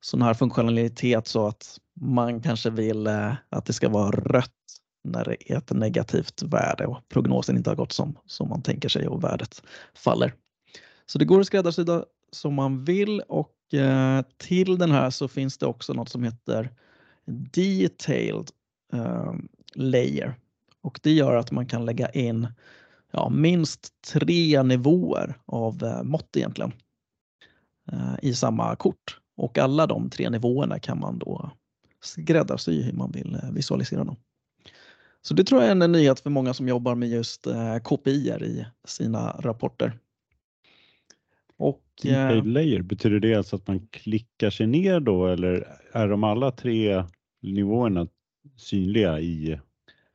sån 0.02 0.22
här 0.22 0.34
funktionalitet 0.34 1.28
så 1.28 1.48
att 1.48 1.78
man 2.02 2.42
kanske 2.42 2.70
vill 2.70 3.08
eh, 3.08 3.34
att 3.50 3.66
det 3.66 3.74
ska 3.74 3.90
vara 3.90 4.12
rött 4.12 4.52
när 5.04 5.26
det 5.26 5.52
är 5.52 5.58
ett 5.58 5.72
negativt 5.72 6.44
värde 6.44 6.86
och 6.86 7.10
prognosen 7.10 7.58
inte 7.58 7.70
har 7.70 7.76
gått 7.76 7.92
som, 7.92 8.18
som 8.26 8.50
man 8.50 8.62
tänker 8.62 8.90
sig 8.90 9.08
och 9.08 9.24
värdet 9.24 9.64
faller. 9.96 10.34
Så 11.06 11.20
det 11.20 11.26
går 11.26 11.40
att 11.40 11.48
skräddarsydda 11.48 12.06
som 12.32 12.54
man 12.54 12.84
vill 12.84 13.20
och 13.20 13.74
eh, 13.74 14.22
till 14.38 14.78
den 14.78 14.92
här 14.92 15.10
så 15.10 15.28
finns 15.28 15.58
det 15.58 15.66
också 15.66 15.94
något 15.94 16.10
som 16.10 16.24
heter 16.24 16.70
Detailed 17.26 18.50
ehm, 18.94 19.48
Layer 19.76 20.36
och 20.82 21.00
det 21.04 21.12
gör 21.12 21.36
att 21.36 21.52
man 21.52 21.66
kan 21.66 21.86
lägga 21.86 22.10
in 22.10 22.48
ja, 23.12 23.30
minst 23.30 24.02
tre 24.14 24.64
nivåer 24.64 25.38
av 25.46 25.84
eh, 25.84 26.04
mått 26.04 26.38
egentligen 26.38 26.74
eh, 27.92 28.16
i 28.22 28.34
samma 28.34 28.76
kort 28.76 29.20
och 29.38 29.58
alla 29.58 29.88
de 29.88 30.10
tre 30.10 30.30
nivåerna 30.30 30.80
kan 30.80 31.00
man 31.00 31.20
då 31.20 31.52
skräddarsy 32.04 32.82
hur 32.82 32.94
man 32.94 33.12
vill 33.12 33.42
visualisera 33.52 34.04
dem. 34.04 34.16
Så 35.22 35.34
det 35.34 35.44
tror 35.44 35.62
jag 35.62 35.68
är 35.68 35.84
en 35.84 35.92
nyhet 35.92 36.20
för 36.20 36.30
många 36.30 36.54
som 36.54 36.68
jobbar 36.68 36.96
med 36.96 37.10
just 37.10 37.48
KPI 37.84 38.30
i 38.30 38.66
sina 38.88 39.32
rapporter. 39.40 40.00
Och, 41.62 41.82
Detailed 42.02 42.48
layer, 42.48 42.82
betyder 42.82 43.20
det 43.20 43.36
alltså 43.36 43.56
att 43.56 43.68
man 43.68 43.88
klickar 43.88 44.50
sig 44.50 44.68
ner 44.68 45.00
då 45.00 45.28
eller 45.28 45.78
är 45.92 46.08
de 46.08 46.24
alla 46.24 46.52
tre 46.52 47.04
nivåerna 47.42 48.08
synliga 48.58 49.20
i 49.20 49.60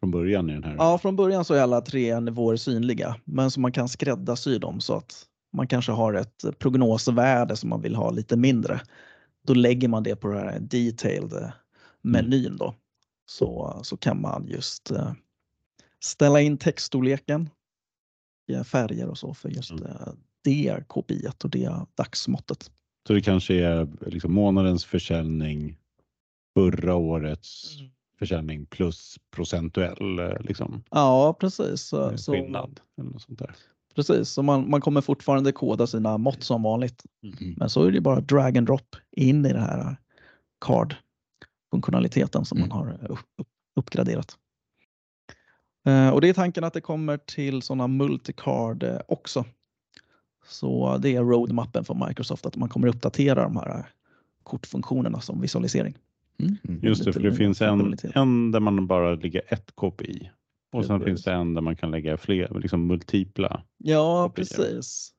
från 0.01 0.11
början 0.11 0.51
i 0.51 0.53
den 0.53 0.65
här? 0.65 0.75
Ja, 0.79 0.99
från 0.99 1.17
början 1.17 1.45
så 1.45 1.55
är 1.55 1.63
alla 1.63 1.81
tre 1.81 2.21
nivåer 2.21 2.57
synliga, 2.57 3.17
men 3.25 3.51
så 3.51 3.61
man 3.61 3.73
kan 3.73 3.89
skräddarsy 3.89 4.59
dem 4.59 4.81
så 4.81 4.95
att 4.95 5.27
man 5.53 5.67
kanske 5.67 5.93
har 5.93 6.15
ett 6.15 6.59
prognosvärde 6.59 7.57
som 7.57 7.71
man 7.71 7.83
vill 7.83 7.95
ha 7.95 8.11
lite 8.11 8.37
mindre. 8.37 8.81
Då 9.47 9.55
lägger 9.55 9.89
man 9.89 10.03
det 10.03 10.17
på 10.17 10.29
den 10.29 10.49
här 10.49 10.61
detailed 10.61 11.33
eh, 11.33 11.51
menyn 12.03 12.57
då. 12.57 12.75
Så, 13.27 13.81
så 13.83 13.97
kan 13.97 14.21
man 14.21 14.47
just 14.49 14.91
uh, 14.91 15.13
ställa 16.05 16.41
in 16.41 16.59
textstorleken, 16.59 17.51
färger 18.65 19.09
och 19.09 19.19
så 19.19 19.35
för 19.35 19.49
just 19.49 19.71
mm. 19.71 19.83
Det 20.47 20.85
KPI 20.89 21.29
och 21.45 21.51
det 21.51 21.73
dagsmåttet. 21.95 22.71
Så 23.07 23.13
det 23.13 23.21
kanske 23.21 23.55
är 23.55 23.89
liksom 24.07 24.33
månadens 24.33 24.85
försäljning 24.85 25.77
förra 26.55 26.95
årets 26.95 27.77
mm 27.81 27.91
försäljning 28.19 28.67
plus 28.67 29.17
procentuell 29.31 30.21
liksom, 30.41 30.83
ja, 30.91 31.37
precis. 31.41 31.83
Så, 31.83 32.11
eh, 32.11 32.17
skillnad. 32.17 32.81
Så, 32.97 33.03
eller 33.03 33.11
något 33.11 33.23
sånt 33.23 33.39
där. 33.39 33.55
Precis, 33.95 34.29
så 34.29 34.43
man, 34.43 34.71
man 34.71 34.81
kommer 34.81 35.01
fortfarande 35.01 35.53
koda 35.53 35.87
sina 35.87 36.19
mått 36.19 36.43
som 36.43 36.63
vanligt. 36.63 37.05
Mm. 37.23 37.55
Men 37.57 37.71
så 37.71 37.83
är 37.83 37.93
det 37.93 38.01
bara 38.01 38.21
drag 38.21 38.59
and 38.59 38.67
drop 38.67 38.97
in 39.17 39.47
i 39.47 39.53
det 39.53 39.61
här 39.61 39.97
card-funktionaliteten 40.65 42.45
som 42.45 42.59
mm. 42.59 42.69
man 42.69 42.79
har 42.79 43.11
upp, 43.11 43.19
upp, 43.39 43.49
uppgraderat. 43.77 44.37
Eh, 45.87 46.09
och 46.09 46.21
det 46.21 46.29
är 46.29 46.35
tanken 46.35 46.65
att 46.65 46.73
det 46.73 46.81
kommer 46.81 47.17
till 47.17 47.63
sådana 47.63 47.87
multicard 47.87 48.83
eh, 48.83 48.99
också. 49.09 49.45
Så 50.49 50.99
det 50.99 51.17
är 51.17 51.21
roadmappen 51.21 51.85
för 51.85 52.07
Microsoft 52.09 52.47
att 52.47 52.57
man 52.57 52.69
kommer 52.69 52.89
uppdatera 52.89 53.43
de 53.43 53.57
här 53.57 53.87
kortfunktionerna 54.43 55.21
som 55.21 55.41
visualisering. 55.41 55.95
Mm. 56.39 56.81
Just 56.83 57.05
det, 57.05 57.13
för 57.13 57.21
det 57.21 57.33
finns 57.33 57.63
en, 57.63 57.97
en 58.15 58.53
där 58.53 58.61
man 58.61 58.87
bara 58.87 59.15
lägger 59.15 59.43
ett 59.49 59.77
KPI 59.77 60.31
och 60.73 60.85
sen 60.85 61.01
finns 61.01 61.23
det 61.23 61.33
en 61.33 61.55
där 61.55 61.63
man 61.63 61.77
kan 61.77 61.91
lägga 61.91 62.17
fler, 62.17 62.61
liksom 62.61 62.87
multipla. 62.87 63.63
Ja, 63.79 64.29
KPI. 64.29 64.35
precis. 64.43 65.13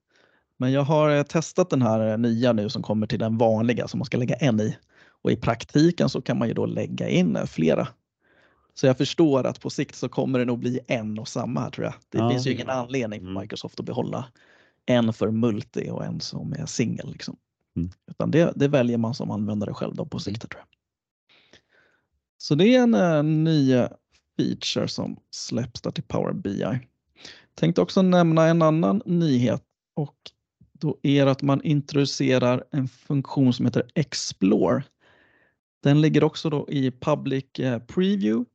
Men 0.57 0.72
jag 0.72 0.81
har 0.81 1.10
eh, 1.10 1.24
testat 1.24 1.69
den 1.69 1.81
här 1.81 2.12
eh, 2.12 2.17
nya 2.17 2.53
nu 2.53 2.69
som 2.69 2.81
kommer 2.81 3.07
till 3.07 3.19
den 3.19 3.38
vanliga 3.38 3.88
som 3.88 3.98
man 3.98 4.05
ska 4.05 4.17
lägga 4.17 4.36
en 4.36 4.60
i 4.60 4.77
och 5.22 5.31
i 5.31 5.36
praktiken 5.36 6.10
så 6.10 6.22
kan 6.22 6.38
man 6.38 6.48
ju 6.48 6.53
då 6.53 6.65
lägga 6.65 7.10
in 7.10 7.36
eh, 7.36 7.46
flera. 7.46 7.88
Så 8.74 8.88
jag 8.88 8.98
förstår 8.98 9.48
att 9.48 9.62
på 9.62 9.69
sikt 9.69 9.96
så 9.96 10.10
kommer 10.10 10.39
det 10.39 10.46
nog 10.46 10.60
bli 10.60 10.79
en 10.88 11.19
och 11.19 11.27
samma 11.27 11.60
här 11.60 11.69
tror 11.69 11.86
jag. 11.86 11.93
Det 12.10 12.17
ja. 12.17 12.29
finns 12.29 12.48
ju 12.48 12.51
ingen 12.51 12.69
anledning 12.69 13.19
för 13.19 13.27
mm. 13.27 13.41
Microsoft 13.41 13.79
att 13.79 13.86
behålla 13.86 14.25
en 14.88 15.13
för 15.13 15.32
multi 15.32 15.89
och 15.89 16.06
en 16.06 16.20
som 16.20 16.53
är 16.53 16.65
singel. 16.65 17.12
Liksom. 17.12 17.38
Mm. 17.75 17.90
Utan 18.11 18.31
det, 18.31 18.53
det, 18.55 18.68
väljer 18.68 18.98
man 18.98 19.14
som 19.14 19.31
användare 19.31 19.74
själv 19.74 19.96
då 19.96 20.05
på 20.05 20.20
sikt. 20.20 20.42
Tror 20.42 20.59
jag. 20.59 20.68
Så 22.38 22.55
det 22.55 22.75
är 22.75 22.83
en 22.83 22.96
uh, 22.96 23.24
ny 23.24 23.88
feature 24.38 24.88
som 24.88 25.20
släpps 25.31 25.81
där 25.81 25.92
till 25.92 26.03
Power 26.03 26.33
BI. 26.33 26.79
Tänkte 27.55 27.81
också 27.81 28.01
nämna 28.01 28.46
en 28.46 28.61
annan 28.61 29.01
nyhet 29.05 29.64
och 29.96 30.16
då 30.72 30.98
är 31.03 31.25
det 31.25 31.31
att 31.31 31.42
man 31.42 31.61
introducerar 31.61 32.64
en 32.72 32.88
funktion 32.88 33.53
som 33.53 33.66
heter 33.66 33.83
Explore. 33.96 34.83
Den 35.83 36.01
ligger 36.01 36.24
också 36.24 36.50
då 36.50 36.66
i 36.70 36.92
Public 36.92 37.46
uh, 37.59 37.79
Preview 37.79 38.46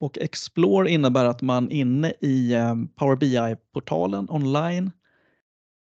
och 0.00 0.18
Explore 0.18 0.90
innebär 0.90 1.24
att 1.24 1.42
man 1.42 1.70
inne 1.70 2.12
i 2.20 2.54
um, 2.54 2.88
Power 2.88 3.16
BI-portalen 3.16 4.30
online 4.30 4.90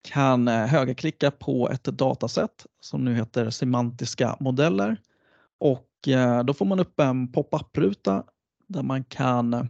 kan 0.05 0.47
eh, 0.47 0.65
högerklicka 0.65 1.31
på 1.31 1.69
ett 1.69 1.83
dataset 1.83 2.65
som 2.79 3.05
nu 3.05 3.15
heter 3.15 3.49
semantiska 3.49 4.37
modeller 4.39 4.97
och 5.59 6.07
eh, 6.07 6.43
då 6.43 6.53
får 6.53 6.65
man 6.65 6.79
upp 6.79 6.99
en 6.99 7.31
pop-up-ruta 7.31 8.23
där 8.67 8.83
man 8.83 9.03
kan 9.03 9.53
eh, 9.53 9.63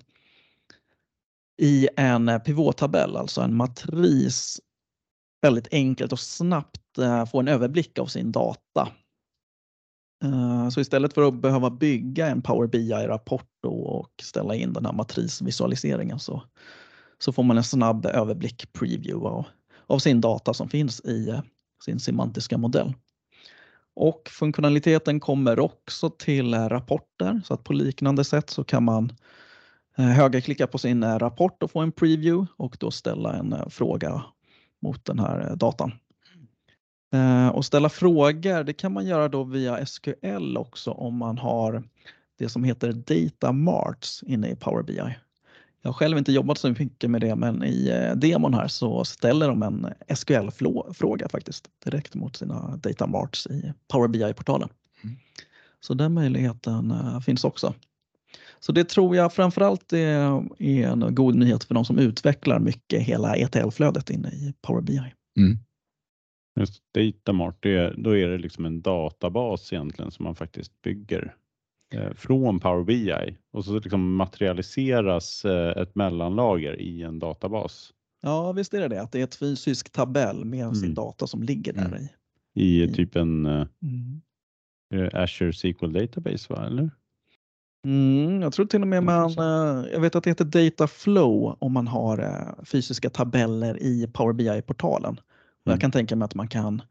i 1.58 1.88
en 1.98 2.41
pivottabell, 2.45 3.17
alltså 3.17 3.41
en 3.41 3.56
matris, 3.56 4.62
väldigt 5.41 5.67
enkelt 5.71 6.12
och 6.12 6.19
snabbt 6.19 6.82
få 7.32 7.39
en 7.39 7.48
överblick 7.48 8.00
av 8.00 8.06
sin 8.06 8.32
data. 8.32 8.88
Så 10.71 10.80
istället 10.80 11.13
för 11.13 11.28
att 11.28 11.41
behöva 11.41 11.69
bygga 11.69 12.28
en 12.28 12.41
Power 12.41 12.67
BI-rapport 12.67 13.65
och 13.65 14.12
ställa 14.21 14.56
in 14.56 14.74
den 14.74 14.86
här 14.86 14.93
matrisvisualiseringen 14.93 16.19
så, 16.19 16.43
så 17.17 17.32
får 17.32 17.43
man 17.43 17.58
en 17.58 17.63
snabb 17.63 18.06
överblick, 18.06 18.74
preview 18.74 19.28
av, 19.30 19.45
av 19.88 20.00
sin 20.00 20.21
data 20.21 20.54
som 20.54 20.69
finns 20.69 21.00
i 21.00 21.30
eh, 21.30 21.41
sin 21.84 22.00
semantiska 22.00 22.58
modell. 22.58 22.93
Och 23.93 24.30
funktionaliteten 24.32 25.19
kommer 25.19 25.60
också 25.60 26.10
till 26.10 26.54
eh, 26.54 26.69
rapporter 26.69 27.41
så 27.45 27.54
att 27.54 27.63
på 27.63 27.74
liknande 27.74 28.24
sätt 28.24 28.50
så 28.50 28.63
kan 28.63 28.84
man 28.84 29.13
eh, 29.98 30.06
högerklicka 30.06 30.67
på 30.67 30.78
sin 30.78 31.19
rapport 31.19 31.63
och 31.63 31.71
få 31.71 31.80
en 31.80 31.91
preview 31.91 32.48
och 32.58 32.78
då 32.80 32.91
ställa 32.91 33.34
en 33.34 33.69
fråga 33.69 34.24
mot 34.82 35.06
den 35.06 35.19
här 35.19 35.56
datan. 35.56 35.91
Och 37.54 37.65
ställa 37.65 37.89
frågor, 37.89 38.63
det 38.63 38.74
kan 38.74 38.93
man 38.93 39.06
göra 39.06 39.28
då 39.28 39.43
via 39.43 39.86
SQL 39.86 40.58
också 40.58 40.91
om 40.91 41.17
man 41.17 41.38
har 41.38 41.84
det 42.38 42.50
som 42.50 42.63
heter 42.63 42.91
Data 42.91 43.52
Marts 43.52 44.24
inne 44.24 44.50
i 44.50 44.56
Power 44.56 44.84
BI. 44.84 45.15
Jag 45.86 45.89
har 45.89 45.93
själv 45.93 46.17
inte 46.17 46.32
jobbat 46.32 46.58
så 46.58 46.69
mycket 46.80 47.10
med 47.10 47.21
det 47.21 47.36
men 47.36 47.63
i 47.63 47.89
eh, 47.89 48.15
demon 48.15 48.54
här 48.54 48.67
så 48.67 49.06
ställer 49.06 49.48
de 49.48 49.63
en 49.63 49.88
SQL-fråga 50.15 51.30
faktiskt 51.30 51.69
direkt 51.84 52.15
mot 52.15 52.36
sina 52.36 52.78
data 52.78 53.08
marts 53.08 53.48
i 53.48 53.74
Power 53.91 54.08
BI-portalen. 54.08 54.69
Mm. 55.04 55.15
Så 55.80 55.93
den 55.93 56.13
möjligheten 56.13 56.91
uh, 56.91 57.19
finns 57.19 57.43
också. 57.43 57.74
Så 58.60 58.71
det 58.71 58.89
tror 58.89 59.15
jag 59.15 59.34
framförallt 59.34 59.93
är, 59.93 60.43
är 60.60 60.88
en 60.88 61.15
god 61.15 61.36
nyhet 61.36 61.63
för 61.63 61.74
de 61.74 61.86
som 61.86 62.00
utvecklar 62.00 62.60
mycket 62.60 63.02
hela 63.02 63.36
ETL-flödet 63.36 64.10
inne 64.10 64.30
i 64.30 64.54
Power 64.62 64.82
BI. 64.82 65.13
Mm. 65.38 65.58
Just 66.60 66.84
Datamart, 66.93 67.63
det, 67.63 67.93
då 67.98 68.17
är 68.17 68.28
det 68.28 68.38
liksom 68.38 68.65
en 68.65 68.82
databas 68.82 69.74
egentligen 69.74 70.12
som 70.12 70.24
man 70.24 70.36
faktiskt 70.36 70.82
bygger 70.82 71.36
Eh, 71.45 71.45
från 72.15 72.60
Power 72.60 72.84
BI 72.84 73.38
och 73.52 73.65
så 73.65 73.80
liksom 73.80 74.15
materialiseras 74.15 75.45
eh, 75.45 75.82
ett 75.82 75.95
mellanlager 75.95 76.82
i 76.82 77.02
en 77.02 77.19
databas. 77.19 77.93
Ja, 78.21 78.52
visst 78.52 78.74
är 78.74 78.82
det 78.82 78.88
det. 78.88 79.02
Att 79.02 79.12
det 79.12 79.19
är 79.19 79.24
ett 79.24 79.36
fysisk 79.36 79.91
tabell 79.91 80.45
med 80.45 80.63
mm. 80.63 80.76
sin 80.76 80.93
data 80.93 81.28
som 81.28 81.43
ligger 81.43 81.74
där 81.74 81.86
mm. 81.86 82.08
i. 82.56 82.84
I 82.84 82.93
typ 82.93 83.15
en 83.15 83.45
eh, 83.45 83.67
mm. 83.84 85.10
Azure 85.13 85.54
SQL 85.54 85.93
Database, 85.93 86.54
va? 86.54 86.65
eller? 86.65 86.89
Mm, 87.86 88.41
jag 88.41 88.54
tror 88.54 88.65
till 88.65 88.82
och 88.82 88.88
med 88.88 89.04
man, 89.04 89.34
jag 89.91 90.00
vet 90.00 90.15
att 90.15 90.24
det 90.24 90.30
heter 90.30 90.45
Data 90.45 90.88
Flow 90.88 91.58
om 91.60 91.74
man 91.74 91.88
har 91.88 92.56
fysiska 92.65 93.10
tabeller 93.10 93.84
i 93.84 94.08
Power 94.13 94.34
BI-portalen. 94.34 95.12
Mm. 95.12 95.19
Jag 95.63 95.82
kan 95.82 95.91
tänka 95.91 96.15
mig 96.15 96.26
att 96.26 96.36
man 96.36 96.48
kan 96.48 96.82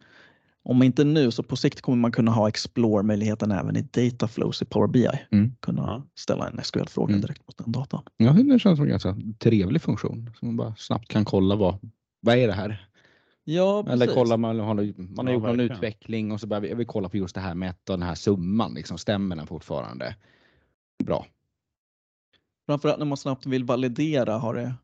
om 0.65 0.83
inte 0.83 1.05
nu 1.05 1.31
så 1.31 1.43
på 1.43 1.57
sikt 1.57 1.81
kommer 1.81 1.99
man 1.99 2.13
kunna 2.13 2.31
ha 2.31 2.49
Explore-möjligheten 2.49 3.51
även 3.51 3.77
i 3.77 3.83
Dataflows 3.83 4.63
i 4.63 4.65
Power 4.65 4.89
BI. 4.89 5.09
Mm. 5.31 5.57
Kunna 5.61 6.03
ställa 6.15 6.49
en 6.49 6.65
SQL-fråga 6.65 7.11
mm. 7.11 7.21
direkt 7.21 7.47
mot 7.47 7.59
den 7.59 7.73
datan. 7.73 8.03
Ja, 8.17 8.33
det 8.33 8.59
känns 8.59 8.79
som 8.79 8.85
en 8.85 8.91
ganska 8.91 9.17
trevlig 9.39 9.83
funktion. 9.83 10.31
Så 10.41 10.47
man 10.47 10.57
bara 10.57 10.75
snabbt 10.77 11.09
kan 11.09 11.25
kolla 11.25 11.57
vad, 11.57 11.91
vad 12.21 12.37
är 12.37 12.47
det 12.47 12.53
här? 12.53 12.89
Ja, 13.45 13.83
precis. 13.83 14.03
Eller 14.03 14.15
kolla 14.15 14.37
man 14.37 14.59
har, 14.59 14.75
man 15.15 15.27
har 15.27 15.33
ja, 15.33 15.39
gjort 15.39 15.43
någon 15.43 15.61
utveckling 15.61 16.33
och 16.33 16.41
så 16.41 16.47
behöver 16.47 16.69
jag 16.69 16.77
vill 16.77 16.87
kolla 16.87 17.09
på 17.09 17.17
just 17.17 17.35
det 17.35 17.41
här 17.41 17.55
med 17.55 17.75
den 17.85 18.03
här 18.03 18.15
summan. 18.15 18.75
Liksom, 18.75 18.99
stämmer 18.99 19.37
den 19.37 19.47
fortfarande? 19.47 20.17
Bra. 21.05 21.27
Framförallt 22.67 22.99
när 22.99 23.07
man 23.07 23.17
snabbt 23.17 23.47
vill 23.47 23.65
validera. 23.65 24.39
Har 24.39 24.55
det 24.55 24.75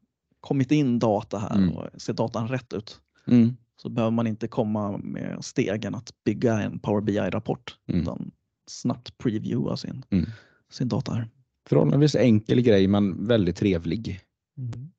kommit 0.40 0.72
in 0.72 0.98
data 0.98 1.38
här 1.38 1.56
mm. 1.56 1.76
och 1.76 2.02
ser 2.02 2.12
datan 2.12 2.48
rätt 2.48 2.72
ut? 2.72 3.00
Mm 3.26 3.56
så 3.82 3.88
behöver 3.88 4.10
man 4.10 4.26
inte 4.26 4.48
komma 4.48 4.98
med 4.98 5.44
stegen 5.44 5.94
att 5.94 6.10
bygga 6.24 6.60
en 6.60 6.78
Power 6.78 7.00
BI-rapport 7.00 7.76
mm. 7.88 8.00
utan 8.00 8.30
snabbt 8.66 9.18
previewa 9.18 9.76
sin, 9.76 10.04
mm. 10.10 10.26
sin 10.70 10.88
data. 10.88 11.12
Här. 11.12 11.28
Förhållandevis 11.68 12.14
enkel 12.14 12.60
grej 12.60 12.88
men 12.88 13.26
väldigt 13.26 13.56
trevlig. 13.56 14.20
Mm. 14.58 14.90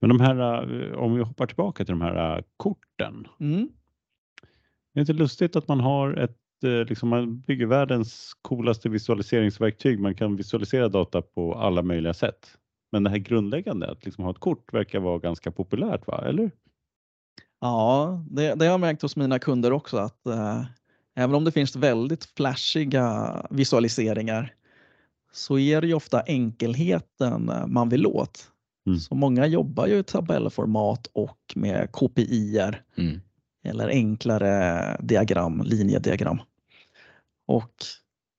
Men 0.00 0.08
de 0.08 0.20
här, 0.20 0.62
eh, 0.82 0.98
om 0.98 1.14
vi 1.14 1.22
hoppar 1.22 1.46
tillbaka 1.46 1.84
till 1.84 1.92
de 1.92 2.00
här 2.00 2.36
eh, 2.36 2.44
korten. 2.56 3.26
Mm. 3.40 3.68
Det 4.94 4.98
är 4.98 5.00
inte 5.00 5.12
lustigt 5.12 5.56
att 5.56 5.68
man 5.68 5.80
har 5.80 6.14
ett, 6.14 6.64
eh, 6.64 6.88
liksom 6.88 7.08
man 7.08 7.40
bygger 7.40 7.66
världens 7.66 8.32
coolaste 8.42 8.88
visualiseringsverktyg. 8.88 10.00
Man 10.00 10.14
kan 10.14 10.36
visualisera 10.36 10.88
data 10.88 11.22
på 11.22 11.54
alla 11.54 11.82
möjliga 11.82 12.14
sätt. 12.14 12.58
Men 12.92 13.04
det 13.04 13.10
här 13.10 13.18
grundläggande, 13.18 13.90
att 13.90 14.04
liksom 14.04 14.24
ha 14.24 14.30
ett 14.30 14.40
kort, 14.40 14.72
verkar 14.72 15.00
vara 15.00 15.18
ganska 15.18 15.50
populärt, 15.50 16.06
va? 16.06 16.24
eller? 16.28 16.50
Ja, 17.60 18.24
det, 18.30 18.54
det 18.54 18.64
har 18.64 18.72
jag 18.72 18.80
märkt 18.80 19.02
hos 19.02 19.16
mina 19.16 19.38
kunder 19.38 19.72
också 19.72 19.96
att 19.96 20.26
eh, 20.26 20.64
även 21.14 21.34
om 21.34 21.44
det 21.44 21.52
finns 21.52 21.76
väldigt 21.76 22.24
flashiga 22.24 23.46
visualiseringar 23.50 24.54
så 25.32 25.58
är 25.58 25.80
det 25.80 25.86
ju 25.86 25.94
ofta 25.94 26.20
enkelheten 26.20 27.48
eh, 27.48 27.66
man 27.66 27.88
vill 27.88 28.06
åt. 28.06 28.50
Mm. 28.86 28.98
Så 28.98 29.14
många 29.14 29.46
jobbar 29.46 29.86
ju 29.86 29.98
i 29.98 30.02
tabellformat 30.02 31.06
och 31.12 31.38
med 31.54 31.92
KPIer 31.92 32.82
Mm. 32.98 33.20
eller 33.64 33.88
enklare 33.88 34.96
diagram, 35.02 35.62
linjediagram. 35.64 36.38
Och 37.46 37.72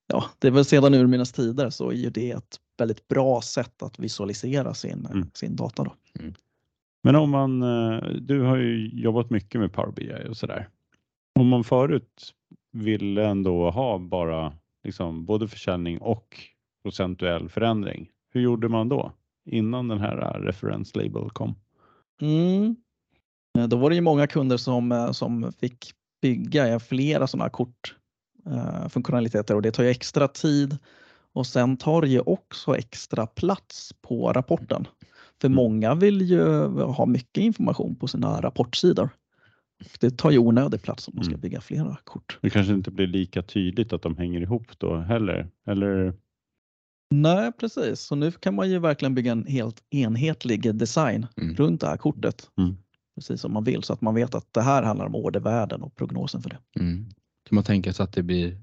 ja, 0.06 0.24
det 0.38 0.46
är 0.46 0.50
väl 0.52 0.64
sedan 0.64 0.94
urminnes 0.94 1.32
tider 1.32 1.70
så 1.70 1.90
är 1.90 1.94
ju 1.94 2.10
det 2.10 2.30
ett 2.30 2.56
väldigt 2.78 3.08
bra 3.08 3.40
sätt 3.42 3.82
att 3.82 3.98
visualisera 3.98 4.74
sin, 4.74 5.06
Mm. 5.06 5.30
sin 5.34 5.56
data. 5.56 5.84
Då. 5.84 5.94
Men 7.02 7.16
om 7.16 7.30
man, 7.30 7.62
eh, 7.62 8.08
du 8.20 8.40
har 8.40 8.56
ju 8.56 8.88
jobbat 8.88 9.30
mycket 9.30 9.60
med 9.60 9.72
Power 9.72 9.92
BI 9.92 10.28
och 10.28 10.36
sådär. 10.36 10.68
Om 11.38 11.48
man 11.48 11.64
förut 11.64 12.34
ville 12.72 13.26
ändå 13.26 13.70
ha 13.70 13.98
bara 13.98 14.52
liksom 14.84 15.24
både 15.24 15.48
försäljning 15.48 15.98
och 15.98 16.40
procentuell 16.82 17.48
förändring. 17.48 18.08
Hur 18.32 18.40
gjorde 18.40 18.68
man 18.68 18.88
då? 18.88 19.12
Innan 19.50 19.88
den 19.88 20.00
här 20.00 20.18
eh, 20.18 20.40
reference 20.40 20.98
label 20.98 21.30
kom? 21.30 21.54
Mm. 22.20 22.76
Eh, 23.58 23.68
då 23.68 23.76
var 23.76 23.90
det 23.90 23.96
ju 23.96 24.02
många 24.02 24.26
kunder 24.26 24.56
som, 24.56 25.10
som 25.12 25.52
fick 25.52 25.92
bygga 26.22 26.80
flera 26.80 27.26
sådana 27.26 27.50
kort 27.50 27.94
eh, 28.46 28.88
funktionaliteter 28.88 29.54
och 29.54 29.62
det 29.62 29.72
tar 29.72 29.82
ju 29.82 29.90
extra 29.90 30.28
tid 30.28 30.78
och 31.32 31.46
sen 31.46 31.76
tar 31.76 32.02
det 32.02 32.08
ju 32.08 32.20
också 32.20 32.76
extra 32.76 33.26
plats 33.26 33.92
på 34.02 34.32
rapporten. 34.32 34.86
För 35.40 35.48
Mm. 35.48 35.56
många 35.56 35.94
vill 35.94 36.22
ju 36.22 36.42
ha 36.68 37.06
mycket 37.06 37.42
information 37.42 37.96
på 37.96 38.08
sina 38.08 38.40
rapportsidor. 38.40 39.08
Det 40.00 40.10
tar 40.18 40.30
ju 40.30 40.38
onödig 40.38 40.82
plats 40.82 41.08
om 41.08 41.12
man 41.16 41.24
ska 41.24 41.30
Mm. 41.32 41.40
bygga 41.40 41.60
flera 41.60 41.96
kort. 42.04 42.38
Det 42.42 42.50
kanske 42.50 42.72
inte 42.74 42.90
blir 42.90 43.06
lika 43.06 43.42
tydligt 43.42 43.92
att 43.92 44.02
de 44.02 44.16
hänger 44.16 44.40
ihop 44.40 44.78
då 44.78 44.96
heller. 44.96 45.48
Eller 45.66 46.14
Nej, 47.10 47.52
precis. 47.52 48.00
Så 48.00 48.14
nu 48.14 48.30
kan 48.32 48.54
man 48.54 48.70
ju 48.70 48.78
verkligen 48.78 49.14
bygga 49.14 49.32
en 49.32 49.46
helt 49.46 49.82
enhetlig 49.90 50.74
design 50.74 51.26
Mm. 51.36 51.54
runt 51.56 51.80
det 51.80 51.86
här 51.86 51.96
kortet. 51.96 52.50
Mm. 52.58 52.76
Precis 53.14 53.40
som 53.40 53.52
man 53.52 53.64
vill 53.64 53.82
så 53.82 53.92
att 53.92 54.00
man 54.00 54.14
vet 54.14 54.34
att 54.34 54.52
det 54.52 54.62
här 54.62 54.82
handlar 54.82 55.06
om 55.06 55.14
ordervärden 55.14 55.82
och 55.82 55.94
prognosen 55.94 56.42
för 56.42 56.50
det. 56.50 56.58
Mm. 56.80 57.04
Kan 57.48 57.54
man 57.54 57.64
tänka 57.64 57.92
sig 57.92 58.04
att 58.04 58.12
det 58.12 58.22
blir 58.22 58.58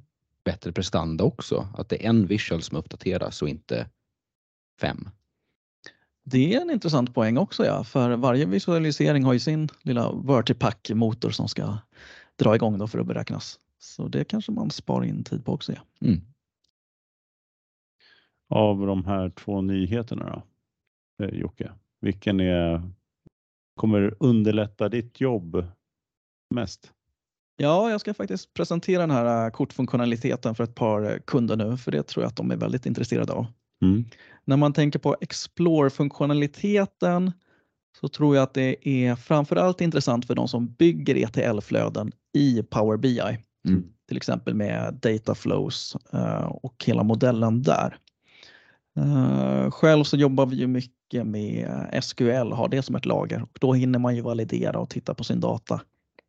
bättre 0.46 0.72
prestanda 0.72 1.24
också? 1.24 1.68
Att 1.78 1.90
det 1.90 2.06
är 2.06 2.10
en 2.10 2.28
visual 2.28 2.62
som 2.62 2.78
uppdateras 2.78 3.42
och 3.42 3.50
inte 3.50 3.90
fem? 4.82 5.10
Det 6.28 6.54
är 6.54 6.62
en 6.62 6.70
intressant 6.70 7.14
poäng 7.14 7.38
också, 7.38 7.66
ja. 7.66 7.84
för 7.84 8.16
varje 8.16 8.46
visualisering 8.46 9.24
har 9.24 9.34
ju 9.34 9.40
sin 9.40 9.70
lilla 9.82 10.12
Vertipack-motor 10.12 11.30
som 11.30 11.48
ska 11.48 11.78
dra 12.36 12.56
igång 12.56 12.78
då 12.78 12.88
för 12.88 13.00
att 13.00 13.08
beräknas. 13.08 13.60
Så 13.80 14.08
det 14.08 14.24
kanske 14.24 14.52
man 14.52 14.72
sparar 14.72 15.06
in 15.06 15.24
tid 15.24 15.46
på 15.46 15.54
också. 15.54 15.74
Ja. 15.74 15.82
Mm. 16.02 16.22
av 18.50 18.88
de 18.88 19.06
här 19.06 19.30
två 19.30 19.62
nyheterna 19.62 20.44
då, 21.20 21.26
eh, 21.26 21.34
Jocke? 21.40 21.72
Vilken 22.02 22.40
är, 22.40 22.92
kommer 23.76 24.16
underlätta 24.20 24.90
ditt 24.90 25.22
jobb 25.22 25.66
mest? 26.56 26.92
ja, 27.58 27.92
jag 27.92 28.02
ska 28.02 28.14
faktiskt 28.14 28.54
presentera 28.54 29.02
den 29.02 29.12
här 29.12 29.46
äh, 29.46 29.52
kortfunktionaliteten 29.52 30.56
för 30.56 30.64
ett 30.64 30.76
par 30.76 31.20
kunder 31.20 31.56
nu, 31.56 31.78
för 31.78 31.92
det 31.92 32.04
tror 32.04 32.24
jag 32.24 32.30
att 32.30 32.36
de 32.36 32.52
är 32.52 32.58
väldigt 32.58 32.86
intresserade 32.86 33.34
av. 33.34 33.46
Mm. 33.82 34.06
När 34.46 34.58
man 34.58 34.74
tänker 34.74 35.00
på 35.00 35.16
Explore-funktionaliteten 35.22 37.32
så 38.02 38.08
tror 38.08 38.36
jag 38.36 38.44
att 38.44 38.54
det 38.54 38.90
är 38.90 39.16
framförallt 39.16 39.82
intressant 39.82 40.28
för 40.28 40.36
de 40.36 40.48
som 40.48 40.68
bygger 40.68 41.16
ETL-flöden 41.16 42.12
i 42.34 42.64
Power 42.64 42.98
BI. 42.98 43.38
Mm. 43.68 43.84
till 44.08 44.18
exempel 44.18 44.54
med 44.54 45.00
data 45.02 45.36
flows 45.36 45.98
eh, 46.14 46.46
och 46.46 46.84
hela 46.86 47.04
modellen 47.04 47.62
där. 47.62 47.98
Eh, 48.98 49.72
Själv 49.72 50.04
så 50.04 50.18
jobbar 50.18 50.46
vi 50.46 50.56
ju 50.56 50.68
mycket 50.68 51.28
med 51.28 51.90
SQL, 52.04 52.52
har 52.52 52.70
det 52.70 52.82
som 52.82 52.96
ett 52.96 53.06
lager 53.06 53.42
och 53.42 53.58
då 53.62 53.74
hinner 53.74 54.00
man 54.00 54.16
ju 54.16 54.22
validera 54.22 54.80
och 54.80 54.90
titta 54.90 55.14
på 55.14 55.24
sin 55.24 55.40
data 55.40 55.82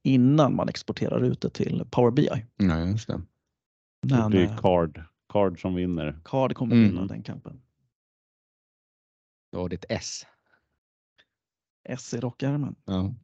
innan 0.02 0.56
man 0.56 0.68
exporterar 0.68 1.24
ut 1.24 1.40
det 1.40 1.50
till 1.50 1.84
Power 1.90 2.10
BI. 2.10 2.28
Ja, 2.56 2.80
just 2.80 3.08
det. 3.08 3.20
Det 4.02 4.14
Men 4.14 4.30
blir 4.30 4.44
eh, 4.44 4.56
card, 4.56 5.02
card 5.36 5.60
som 5.60 5.74
vinner. 5.74 6.18
Card 6.24 6.54
kommer 6.54 6.74
Mm. 6.76 6.88
vinna 6.88 7.06
den 7.06 7.22
kampen. 7.22 7.62
Du 9.52 9.58
har 9.58 9.68
ditt 9.68 9.84
S. 9.88 10.26
S 11.88 12.14
i 12.14 12.20
rockärmen. 12.20 12.76
Ja. 12.84 13.14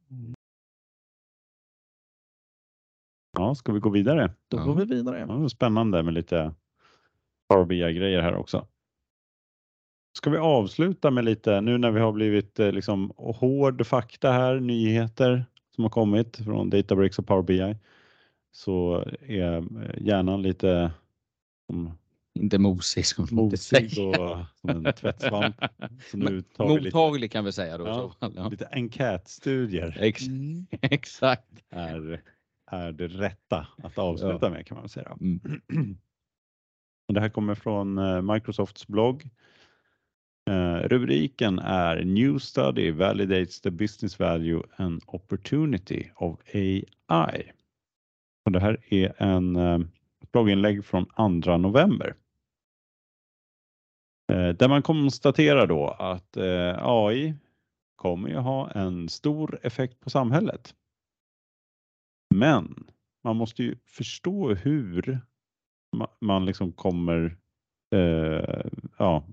Ja, 3.38 3.54
ska 3.54 3.72
vi 3.72 3.80
gå 3.80 3.90
vidare? 3.90 4.34
Då 4.48 4.56
Ja. 4.56 4.64
går 4.64 4.74
vi 4.74 4.84
vidare. 4.84 5.18
Ja, 5.18 5.26
det 5.26 5.44
är 5.44 5.48
spännande 5.48 6.02
med 6.02 6.14
lite 6.14 6.54
Power 7.48 7.64
BI-grejer 7.64 8.22
här 8.22 8.34
också. 8.34 8.66
Ska 10.18 10.30
vi 10.30 10.38
avsluta 10.38 11.10
med 11.10 11.24
lite, 11.24 11.60
nu 11.60 11.78
när 11.78 11.90
vi 11.90 12.00
har 12.00 12.12
blivit 12.12 12.58
eh, 12.58 12.72
liksom 12.72 13.12
hård 13.16 13.86
fakta 13.86 14.32
här, 14.32 14.60
nyheter 14.60 15.44
som 15.74 15.84
har 15.84 15.90
kommit 15.90 16.36
från 16.36 16.70
Databricks 16.70 17.18
och 17.18 17.26
Power 17.26 17.42
BI, 17.42 17.76
så 18.50 18.98
är 19.20 19.56
eh, 19.56 19.62
hjärnan 20.06 20.42
lite 20.42 20.92
som 21.66 21.98
Inte 22.34 22.58
mosig 22.58 23.06
som 23.06 23.28
mosig 23.30 23.90
säger. 23.92 24.20
och 24.20 24.44
som 24.60 24.70
en 24.70 24.92
tvättsvamp. 24.92 25.56
Vi 26.12 26.18
lite, 26.18 26.84
Mottaglig 26.84 27.32
kan 27.32 27.44
vi 27.44 27.52
säga 27.52 27.78
då. 27.78 27.86
Ja. 27.86 28.14
så. 28.20 28.32
Ja. 28.36 28.48
lite 28.48 28.68
enkätstudier 28.72 29.96
Ex 30.00 30.22
exakt. 30.70 31.62
är, 31.70 32.22
är 32.70 32.92
det 32.92 33.08
rätta 33.08 33.66
att 33.82 33.98
avsluta 33.98 34.50
med 34.50 34.66
kan 34.66 34.78
man 34.78 34.88
säga. 34.88 35.16
Mm. 35.20 35.40
Och 37.08 37.14
Det 37.14 37.20
här 37.20 37.28
kommer 37.28 37.54
från 37.54 37.98
eh, 37.98 38.22
Microsofts 38.22 38.86
blogg. 38.86 39.28
Eh, 40.50 40.88
Rubriken 40.88 41.58
är 41.58 42.04
New 42.04 42.38
study 42.38 42.90
validates 42.90 43.60
the 43.60 43.70
business 43.70 44.18
value 44.18 44.62
and 44.76 45.02
opportunity 45.06 46.10
of 46.16 46.40
AI. 46.54 47.52
Och 48.44 48.52
det 48.52 48.60
här 48.60 48.84
är 48.88 49.22
en 49.22 49.56
eh, 49.56 49.80
ett 50.22 50.32
blogginlägg 50.32 50.84
från 50.84 51.06
2 51.42 51.56
november. 51.56 52.14
Eh, 54.32 54.48
där 54.48 54.68
man 54.68 54.82
konstaterar 54.82 55.66
då 55.66 55.88
att 55.88 56.36
eh, 56.36 56.76
AI 56.78 57.34
kommer 57.96 58.28
ju 58.28 58.36
ha 58.36 58.70
en 58.70 59.08
stor 59.08 59.58
effekt 59.62 60.00
på 60.00 60.10
samhället. 60.10 60.74
Men 62.34 62.90
man 63.24 63.36
måste 63.36 63.62
ju 63.62 63.76
förstå 63.86 64.54
hur 64.54 65.20
man 66.20 66.44
liksom 66.46 66.72
kommer 66.72 67.36
eh, 67.94 68.64
ja, 68.98 69.24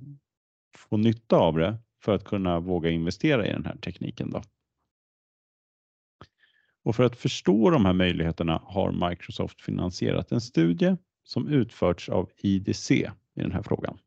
få 0.78 0.98
nytta 0.98 1.38
av 1.38 1.58
det 1.58 1.78
för 2.04 2.16
att 2.16 2.24
kunna 2.24 2.60
våga 2.60 2.90
investera 2.90 3.48
i 3.48 3.52
den 3.52 3.66
här 3.66 3.76
tekniken. 3.76 4.30
Då. 4.30 4.42
Och 6.84 6.96
för 6.96 7.04
att 7.04 7.16
förstå 7.16 7.70
de 7.70 7.86
här 7.86 7.94
möjligheterna 7.94 8.62
har 8.66 9.10
Microsoft 9.10 9.62
finansierat 9.62 10.32
en 10.32 10.42
studie 10.42 10.96
som 11.24 11.48
utförts 11.48 12.10
av 12.10 12.30
IDC 12.38 12.92
i 13.36 13.42
den 13.42 13.52
här 13.52 13.64
frågan. 13.64 13.98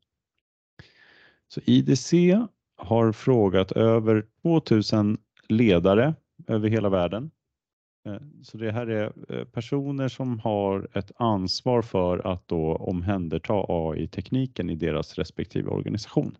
Så 1.53 1.61
IDC 1.65 2.13
har 2.77 3.11
frågat 3.11 3.71
över 3.71 4.25
2000 4.41 5.17
ledare 5.49 6.15
över 6.47 6.69
hela 6.69 6.89
världen 6.89 7.31
eh, 8.07 8.21
Så 8.43 8.57
det 8.57 8.71
här 8.71 8.87
är 8.87 9.13
eh, 9.29 9.45
personer 9.45 10.07
som 10.07 10.39
har 10.39 10.87
ett 10.93 11.11
ansvar 11.15 11.81
för 11.81 12.27
att 12.27 12.47
då 12.47 12.75
omhänderta 12.75 13.65
AI-tekniken 13.67 14.69
i 14.69 14.75
deras 14.75 15.15
respektive 15.15 15.69
organisation. 15.69 16.37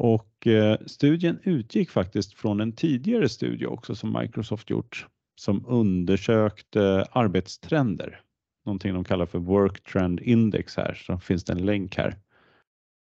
Och 0.00 0.46
eh, 0.46 0.78
studien 0.86 1.38
utgick 1.42 1.90
faktiskt 1.90 2.34
från 2.34 2.60
en 2.60 2.72
tidigare 2.72 3.28
studie 3.28 3.66
också 3.66 3.94
som 3.94 4.18
Microsoft 4.20 4.70
gjort 4.70 5.06
som 5.34 5.64
undersökte 5.66 7.06
arbetstrender. 7.10 8.20
Någonting 8.64 8.94
de 8.94 9.04
kallar 9.04 9.26
för 9.26 9.38
Work 9.38 9.92
Trend 9.92 10.20
Index 10.20 10.76
här, 10.76 10.94
så 10.94 11.18
finns 11.18 11.44
det 11.44 11.52
en 11.52 11.66
länk 11.66 11.96
här. 11.96 12.16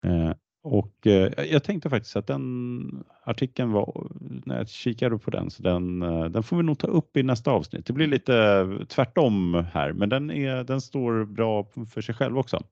Eh, 0.02 0.32
och 0.62 1.06
eh, 1.06 1.46
jag 1.46 1.64
tänkte 1.64 1.90
faktiskt 1.90 2.16
att 2.16 2.26
den 2.26 3.04
artikeln 3.24 3.72
var, 3.72 4.10
när 4.20 4.56
jag 4.56 4.68
kikade 4.68 5.18
på 5.18 5.30
den, 5.30 5.50
så 5.50 5.62
den, 5.62 6.02
eh, 6.02 6.24
den 6.24 6.42
får 6.42 6.56
vi 6.56 6.62
nog 6.62 6.78
ta 6.78 6.86
upp 6.86 7.16
i 7.16 7.22
nästa 7.22 7.50
avsnitt. 7.50 7.86
Det 7.86 7.92
blir 7.92 8.06
lite 8.06 8.66
tvärtom 8.88 9.54
här, 9.72 9.92
men 9.92 10.08
den, 10.08 10.30
är, 10.30 10.64
den 10.64 10.80
står 10.80 11.24
bra 11.24 11.64
för 11.64 12.00
sig 12.00 12.14
själv 12.14 12.38
också. 12.38 12.62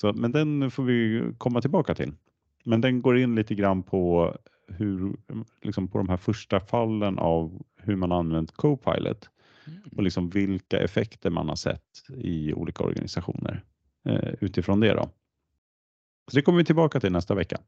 Så, 0.00 0.12
men 0.12 0.32
den 0.32 0.70
får 0.70 0.82
vi 0.82 1.30
komma 1.38 1.60
tillbaka 1.60 1.94
till. 1.94 2.12
Men 2.64 2.80
den 2.80 3.02
går 3.02 3.18
in 3.18 3.34
lite 3.34 3.54
grann 3.54 3.82
på 3.82 4.34
hur, 4.68 5.16
liksom 5.62 5.88
på 5.88 5.98
de 5.98 6.08
här 6.08 6.16
första 6.16 6.60
fallen 6.60 7.18
av 7.18 7.62
hur 7.76 7.96
man 7.96 8.12
använt 8.12 8.52
Copilot 8.52 9.28
Mm. 9.68 9.80
och 9.96 10.02
liksom 10.02 10.28
vilka 10.28 10.78
effekter 10.78 11.30
man 11.30 11.48
har 11.48 11.56
sett 11.56 12.10
i 12.16 12.52
olika 12.52 12.84
organisationer 12.84 13.64
eh, 14.04 14.34
utifrån 14.40 14.80
det. 14.80 14.94
Då. 14.94 15.10
Så 16.28 16.36
det 16.36 16.42
kommer 16.42 16.58
vi 16.58 16.64
tillbaka 16.64 17.00
till 17.00 17.12
nästa 17.12 17.34
vecka. 17.34 17.58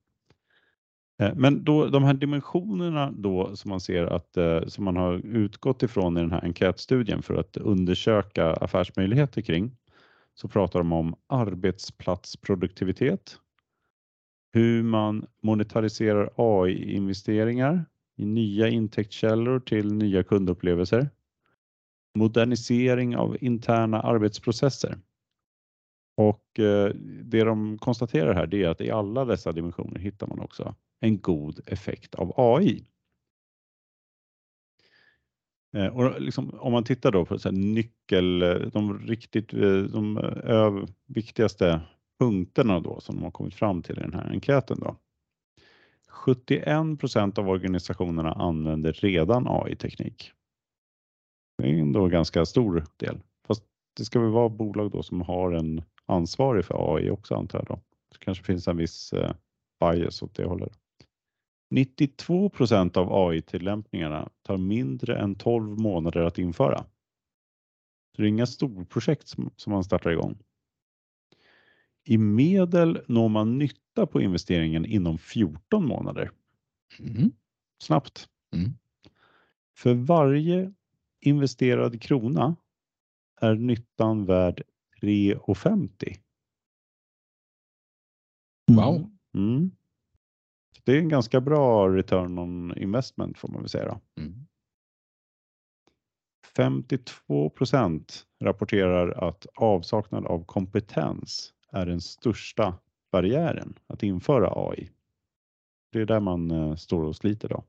Eh, 1.21 1.35
men 1.35 1.65
då, 1.65 1.87
de 1.87 2.05
här 2.05 2.15
dimensionerna 2.15 3.11
då 3.11 3.57
som 3.57 3.69
man 3.69 3.81
ser 3.81 4.07
att 4.07 4.37
eh, 4.37 4.61
som 4.67 4.85
man 4.85 4.97
har 4.97 5.27
utgått 5.27 5.83
ifrån 5.83 6.17
i 6.17 6.21
den 6.21 6.33
här 6.33 6.45
enkätstudien 6.45 7.23
för 7.23 7.35
att 7.35 7.57
undersöka 7.57 8.53
affärsmöjligheter 8.53 9.43
kring 9.43 9.77
så 10.35 10.49
pratar 10.49 10.79
de 10.79 10.93
om 10.93 11.15
arbetsplatsproduktivitet, 11.27 13.39
hur 14.53 14.83
man 14.83 15.27
monetariserar 15.43 16.31
AI-investeringar 16.37 17.85
i 18.17 18.27
nya 18.27 18.69
intäktskällor 18.69 19.61
till 19.61 19.95
nya 19.95 20.23
kundupplevelser, 20.23 21.11
modernisering 22.15 23.17
av 23.17 23.37
interna 23.41 24.01
arbetsprocesser. 24.01 24.99
Och 26.21 26.59
eh, 26.59 26.95
det 27.25 27.45
de 27.45 27.79
konstaterar 27.79 28.35
här 28.35 28.47
det 28.47 28.63
är 28.65 28.69
att 28.69 28.81
i 28.81 28.91
alla 28.91 29.25
dessa 29.25 29.53
dimensioner 29.53 29.99
hittar 30.01 30.27
man 30.27 30.41
också 30.41 30.75
en 31.01 31.21
god 31.21 31.61
effekt 31.67 32.15
av 32.15 32.33
AI. 32.37 32.85
Eh, 35.77 35.87
Och 35.87 36.21
liksom, 36.21 36.51
om 36.61 36.73
man 36.73 36.85
tittar 36.85 37.13
då 37.13 37.25
på 37.25 37.39
så 37.39 37.49
här 37.49 37.57
nyckel, 37.57 38.43
eh, 38.43 38.55
de 38.55 38.99
riktigt 38.99 39.53
eh, 39.55 39.83
de 39.83 40.17
eh, 40.17 40.51
öv, 40.51 40.87
viktigaste 41.07 41.81
punkterna 42.19 42.81
då 42.81 43.01
som 43.01 43.17
de 43.17 43.25
har 43.25 43.31
kommit 43.31 43.55
fram 43.55 43.83
till 43.83 43.99
i 43.99 44.03
den 44.03 44.15
här 44.15 44.31
enkäten 44.31 44.79
då. 44.81 44.97
71 46.09 47.01
procent 47.01 47.39
av 47.39 47.49
organisationerna 47.49 48.33
använder 48.33 48.93
redan 48.93 49.47
AI-teknik. 49.49 50.33
Det 51.59 51.69
är 51.69 51.79
ändå 51.79 52.05
en 52.05 52.11
ganska 52.11 52.47
stor 52.47 52.85
del. 52.97 53.21
Fast 53.47 53.65
det 53.97 54.05
ska 54.05 54.21
väl 54.21 54.31
vara 54.31 54.49
bolag 54.49 54.91
då 54.91 55.03
som 55.03 55.21
har 55.21 55.53
en 55.53 55.83
ansvarig 56.11 56.65
för 56.65 56.97
AI 56.97 57.11
också 57.11 57.35
antar 57.35 57.59
jag 57.59 57.67
då. 57.67 57.81
Det 58.13 58.19
kanske 58.19 58.45
finns 58.45 58.69
en 58.69 58.77
viss 58.77 59.13
eh, 59.13 59.33
bias 59.81 60.23
åt 60.23 60.35
det 60.35 60.45
hållet. 60.45 60.79
92 61.71 62.49
procent 62.49 62.97
av 62.97 63.13
AI-tillämpningarna 63.13 64.29
tar 64.43 64.57
mindre 64.57 65.19
än 65.19 65.35
12 65.35 65.81
månader 65.81 66.23
att 66.23 66.39
införa. 66.39 66.79
Så 68.17 68.23
det 68.23 68.27
är 68.27 68.29
inga 68.29 68.47
storprojekt 68.47 69.29
som, 69.29 69.51
som 69.57 69.73
man 69.73 69.85
startar 69.85 70.11
igång. 70.11 70.39
I 72.05 72.19
medel 72.19 73.01
når 73.07 73.29
man 73.29 73.59
nytta 73.59 74.07
på 74.07 74.21
investeringen 74.21 74.85
inom 74.85 75.19
14 75.19 75.87
månader. 75.87 76.31
Mm. 76.99 77.33
Snabbt. 77.83 78.29
Mm. 78.55 78.71
För 79.77 79.95
varje 79.95 80.73
investerad 81.21 82.03
krona 82.03 82.57
är 83.41 83.55
nyttan 83.55 84.25
värd 84.25 84.63
3,50. 85.01 86.21
Wow. 88.73 89.11
Mm. 89.35 89.71
Det 90.85 90.93
är 90.93 90.99
en 90.99 91.09
ganska 91.09 91.41
bra 91.41 91.89
return 91.89 92.39
on 92.39 92.79
investment 92.79 93.39
får 93.39 93.49
man 93.49 93.61
väl 93.61 93.69
säga. 93.69 93.85
Då. 93.89 94.23
Mm. 94.23 94.47
52 96.57 97.51
procent 97.51 98.27
rapporterar 98.41 99.29
att 99.29 99.47
avsaknad 99.55 100.27
av 100.27 100.45
kompetens 100.45 101.55
är 101.73 101.87
den 101.87 102.01
största 102.01 102.75
barriären 103.13 103.79
att 103.87 104.03
införa 104.03 104.53
AI. 104.71 104.91
Det 105.93 106.01
är 106.01 106.07
där 106.07 106.21
man 106.21 106.51
eh, 106.51 106.75
står 106.75 107.03
och 107.05 107.17
sliter 107.17 107.49
då. 107.49 107.65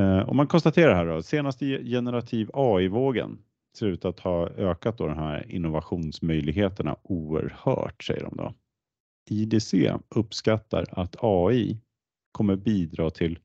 Eh, 0.00 0.28
Om 0.28 0.36
man 0.36 0.46
konstaterar 0.46 0.94
här 0.94 1.06
då, 1.06 1.22
senaste 1.22 1.66
ge- 1.66 1.84
generativ 1.84 2.50
AI-vågen 2.54 3.38
ser 3.76 3.86
ut 3.86 4.04
att 4.04 4.20
ha 4.20 4.48
ökat 4.48 4.98
då 4.98 5.06
de 5.06 5.16
här 5.18 5.50
innovationsmöjligheterna 5.52 6.96
oerhört, 7.02 8.04
säger 8.04 8.22
de 8.22 8.36
då. 8.36 8.54
IDC 9.30 9.74
uppskattar 10.08 10.84
att 10.90 11.16
AI 11.20 11.78
kommer 12.32 12.56
bidra 12.56 13.10
till 13.10 13.38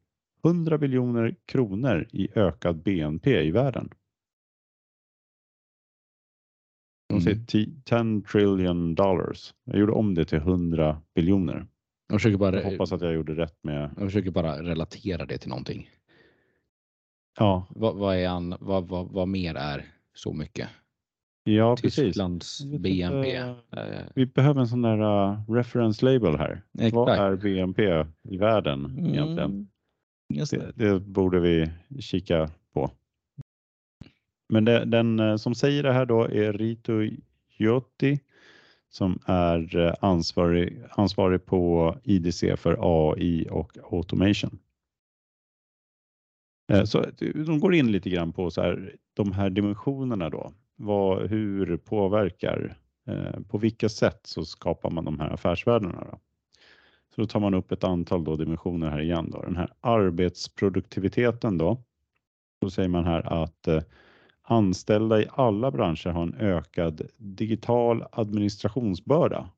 100 0.45 0.77
biljoner 0.77 1.35
kronor 1.45 2.07
i 2.11 2.29
ökad 2.35 2.83
BNP 2.83 3.41
i 3.41 3.51
världen. 3.51 3.89
De 7.09 7.21
säger 7.21 7.35
Mm. 7.35 7.45
10 8.21 8.21
trillion 8.31 8.95
dollars. 8.95 9.53
Jag 9.63 9.79
gjorde 9.79 9.91
om 9.91 10.15
det 10.15 10.25
till 10.25 10.37
100 10.37 11.01
biljoner. 11.15 11.67
Jag 12.07 12.19
försöker 12.21 12.37
bara, 12.37 12.61
Jag 12.61 12.71
hoppas 12.71 12.91
att 12.91 13.01
jag 13.01 13.13
gjorde 13.13 13.33
rätt 13.35 13.57
med. 13.63 13.89
jag 13.97 14.07
försöker 14.07 14.31
bara 14.31 14.63
relatera 14.63 15.25
det 15.25 15.37
till 15.37 15.49
någonting. 15.49 15.89
Ja, 17.39 17.67
Vad, 17.69 17.95
vad, 17.95 18.15
är 18.15 18.27
an, 18.29 18.55
vad, 18.59 18.87
vad, 18.87 19.07
vad 19.11 19.27
mer 19.27 19.55
är 19.55 19.85
så 20.19 20.33
mycket? 20.33 20.69
ja 21.43 21.75
precis. 21.75 21.95
Tysklands 21.95 22.65
vet 22.65 22.81
BNP. 22.81 23.35
Eh, 23.35 23.53
Vi 24.15 24.25
behöver 24.25 24.61
en 24.61 24.67
sån 24.67 24.81
där 24.81 25.01
uh, 25.01 25.51
reference 25.51 26.05
label 26.05 26.37
här. 26.37 26.61
Vad 26.71 26.85
Exakt. 26.85 27.19
är 27.19 27.35
BNP 27.35 28.05
i 28.29 28.37
världen 28.37 28.99
egentligen? 28.99 29.51
Mm, 29.51 29.67
just 30.33 30.51
det. 30.51 30.71
Det, 30.75 30.93
det 30.93 30.99
borde 30.99 31.39
vi 31.39 31.71
kika 31.99 32.49
på. 32.73 32.91
Men 34.49 34.65
det, 34.65 34.85
den 34.85 35.19
eh, 35.19 35.35
som 35.35 35.55
säger 35.55 35.83
det 35.83 35.93
här 35.93 36.05
då 36.05 36.23
är 36.23 36.53
Rito 36.53 36.93
Giotti 37.57 38.19
som 38.89 39.19
är 39.25 39.95
ansvarig, 40.05 40.83
ansvarig 40.89 41.45
på 41.45 41.95
IDC 42.03 42.57
för 42.57 42.77
AI 42.81 43.47
och 43.51 43.77
automation. 43.91 44.59
Eh, 46.69 46.83
Så 46.83 47.05
de 47.45 47.59
går 47.59 47.73
in 47.75 47.91
lite 47.91 48.09
grann 48.09 48.33
på 48.33 48.51
så 48.51 48.61
här, 48.61 48.95
de 49.13 49.31
här 49.31 49.49
dimensionerna 49.49 50.29
då. 50.29 50.51
Vad, 50.75 51.29
hur 51.29 51.77
påverkar, 51.77 52.77
eh, 53.07 53.41
på 53.49 53.57
vilka 53.57 53.89
sätt 53.89 54.19
så 54.23 54.45
skapar 54.45 54.89
man 54.89 55.05
de 55.05 55.19
här 55.19 55.29
affärsvärdena? 55.29 56.07
Då? 56.11 56.19
Så 57.15 57.21
då 57.21 57.27
tar 57.27 57.39
man 57.39 57.53
upp 57.53 57.71
ett 57.71 57.83
antal 57.83 58.23
då 58.23 58.35
dimensioner 58.35 58.89
här 58.89 59.01
igen. 59.01 59.31
Då. 59.31 59.41
Den 59.41 59.55
här 59.55 59.73
arbetsproduktiviteten 59.81 61.57
då. 61.57 61.83
Då 62.61 62.69
säger 62.69 62.89
man 62.89 63.05
här 63.05 63.43
att 63.43 63.67
eh, 63.67 63.81
anställda 64.41 65.21
i 65.21 65.27
alla 65.31 65.71
branscher 65.71 66.09
har 66.09 66.23
en 66.23 66.33
ökad 66.33 67.01
digital 67.17 68.05
administrationsbörda. 68.11 69.49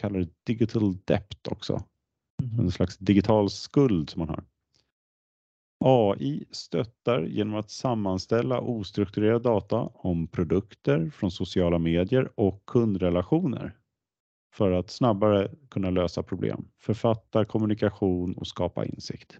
Kallar 0.00 0.20
det 0.20 0.28
digital 0.44 0.96
debt 1.04 1.48
också. 1.48 1.82
En 2.58 2.70
slags 2.70 2.98
digital 2.98 3.50
skuld 3.50 4.10
som 4.10 4.20
man 4.20 4.28
har. 4.28 4.44
AI 5.86 6.44
stöttar 6.50 7.22
genom 7.22 7.54
att 7.54 7.70
sammanställa 7.70 8.60
ostrukturerad 8.60 9.42
data 9.42 9.76
om 9.94 10.26
produkter 10.26 11.10
från 11.10 11.30
sociala 11.30 11.78
medier 11.78 12.30
och 12.34 12.62
kundrelationer 12.66 13.76
för 14.54 14.70
att 14.70 14.90
snabbare 14.90 15.50
kunna 15.70 15.90
lösa 15.90 16.22
problem, 16.22 16.68
författa 16.80 17.44
kommunikation 17.44 18.34
och 18.34 18.46
skapa 18.46 18.84
insikt. 18.84 19.38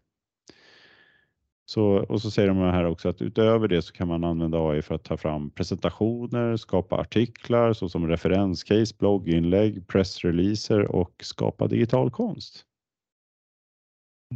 Så, 1.67 1.85
och 1.85 2.23
så 2.23 2.31
säger 2.31 2.49
de 2.49 2.59
här 2.59 2.85
också 2.85 3.09
att 3.09 3.23
utöver 3.23 3.69
det 3.69 3.83
så 3.83 3.93
kan 3.93 4.09
man 4.09 4.25
använda 4.25 4.59
AI 4.59 4.83
för 4.83 4.95
att 4.95 5.05
ta 5.05 5.17
fram 5.17 5.51
presentationer, 5.51 6.57
skapa 6.57 6.97
artiklar 6.97 7.73
såsom 7.73 8.09
referenscase, 8.09 8.95
blogginlägg, 8.99 9.89
pressreleaser 9.89 10.81
och 10.97 11.15
skapa 11.23 11.67
digital 11.67 12.11
konst. 12.11 12.65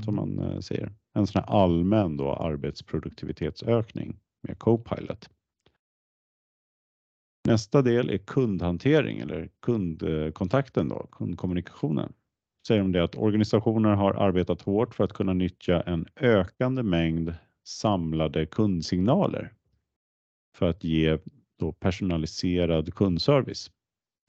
Som 0.04 0.14
man 0.14 0.38
eh, 0.38 0.60
säger. 0.60 0.92
En 1.18 1.26
sån 1.26 1.42
här 1.42 1.62
allmän 1.62 2.16
då 2.16 2.34
arbetsproduktivitetsökning 2.34 4.16
med 4.42 4.58
Copilot. 4.58 5.30
Nästa 7.48 7.82
del 7.82 8.10
är 8.10 8.18
kundhantering 8.18 9.18
eller 9.18 9.50
kundkontakten 9.62 10.88
då, 10.88 11.06
kundkommunikationen. 11.12 12.12
Säger 12.66 12.80
de 12.80 12.92
det 12.92 13.04
att 13.04 13.16
organisationer 13.16 13.94
har 13.94 14.14
arbetat 14.14 14.62
hårt 14.62 14.94
för 14.94 15.04
att 15.04 15.12
kunna 15.12 15.32
nyttja 15.32 15.80
en 15.80 16.06
ökande 16.16 16.82
mängd 16.82 17.34
samlade 17.64 18.46
kundsignaler 18.46 19.52
för 20.56 20.70
att 20.70 20.84
ge 20.84 21.18
då 21.58 21.72
personaliserad 21.72 22.94
kundservice. 22.94 23.70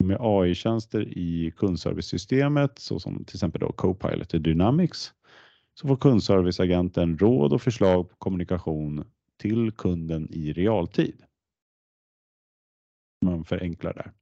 Med 0.04 0.16
AI-tjänster 0.20 1.18
i 1.18 1.52
kundservicesystemet 1.56 2.78
såsom 2.78 3.24
till 3.24 3.36
exempel 3.36 3.60
då 3.60 3.72
Copilot 3.72 4.34
och 4.34 4.40
Dynamics 4.40 5.14
så 5.80 5.88
får 5.88 5.96
kundserviceagenten 5.96 7.18
råd 7.18 7.52
och 7.52 7.62
förslag 7.62 8.10
på 8.10 8.16
kommunikation 8.16 9.04
till 9.36 9.72
kunden 9.72 10.28
i 10.30 10.52
realtid. 10.52 11.22
Man 13.24 13.44
förenklar 13.44 13.94
där. 13.94 14.12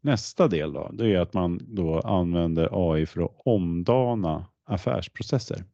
Nästa 0.00 0.48
del 0.48 0.72
då, 0.72 0.90
det 0.92 1.14
är 1.14 1.20
att 1.20 1.34
man 1.34 1.60
då 1.62 2.00
använder 2.00 2.92
AI 2.92 3.06
för 3.06 3.22
att 3.22 3.40
omdana 3.44 4.46
affärsprocesser. 4.64 5.64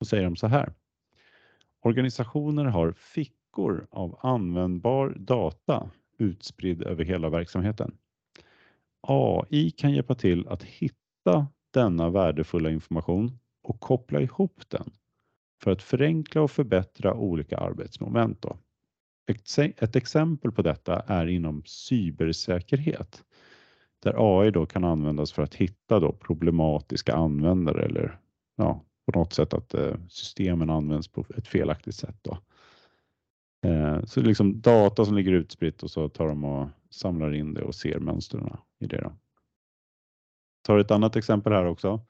Då 0.00 0.06
säger 0.06 0.24
de 0.24 0.36
så 0.36 0.46
här. 0.46 0.72
Organisationer 1.80 2.64
har 2.64 2.92
fickor 2.92 3.86
av 3.90 4.18
användbar 4.22 5.14
data 5.18 5.90
utspridd 6.18 6.82
över 6.82 7.04
hela 7.04 7.28
verksamheten. 7.28 7.96
AI 9.00 9.70
kan 9.70 9.92
hjälpa 9.92 10.14
till 10.14 10.48
att 10.48 10.62
hitta 10.62 11.46
denna 11.72 12.10
värdefulla 12.10 12.70
information 12.70 13.38
och 13.68 13.80
koppla 13.80 14.20
ihop 14.20 14.62
den 14.68 14.90
för 15.62 15.70
att 15.70 15.82
förenkla 15.82 16.42
och 16.42 16.50
förbättra 16.50 17.14
olika 17.14 17.56
arbetsmoment. 17.56 18.42
Då. 18.42 18.56
Ett 19.56 19.96
exempel 19.96 20.52
på 20.52 20.62
detta 20.62 21.00
är 21.00 21.26
inom 21.26 21.62
cybersäkerhet 21.66 23.24
där 24.02 24.14
AI 24.16 24.50
då 24.50 24.66
kan 24.66 24.84
användas 24.84 25.32
för 25.32 25.42
att 25.42 25.54
hitta 25.54 26.00
då 26.00 26.12
problematiska 26.12 27.14
användare 27.14 27.84
eller 27.84 28.18
ja, 28.56 28.84
på 29.06 29.18
något 29.18 29.32
sätt 29.32 29.54
att 29.54 29.74
eh, 29.74 29.94
systemen 30.08 30.70
används 30.70 31.08
på 31.08 31.24
ett 31.36 31.48
felaktigt 31.48 31.94
sätt. 31.94 32.16
Då. 32.22 32.38
Eh, 33.68 34.04
så 34.04 34.20
liksom 34.20 34.60
data 34.60 35.04
som 35.04 35.14
ligger 35.14 35.32
utspritt 35.32 35.82
och 35.82 35.90
så 35.90 36.08
tar 36.08 36.28
de 36.28 36.44
och 36.44 36.68
samlar 36.90 37.34
in 37.34 37.54
det 37.54 37.62
och 37.62 37.74
ser 37.74 37.98
mönstren 37.98 38.56
i 38.78 38.86
det. 38.86 39.00
Då. 39.00 39.12
Tar 40.62 40.78
ett 40.78 40.90
annat 40.90 41.16
exempel 41.16 41.52
här 41.52 41.66
också. 41.66 42.00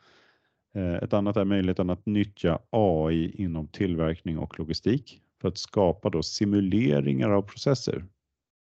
Eh, 0.77 0.95
ett 0.95 1.13
annat 1.13 1.37
är 1.37 1.45
möjligheten 1.45 1.91
att 1.91 2.07
nyttja 2.07 2.59
AI 2.71 3.43
inom 3.43 3.69
tillverkning 3.69 4.39
och 4.39 4.59
logistik 4.59 5.23
för 5.41 5.49
att 5.49 5.59
skapa 5.59 6.11
då 6.11 6.23
simuleringar 6.23 7.31
av 7.31 7.43
processer 7.43 8.05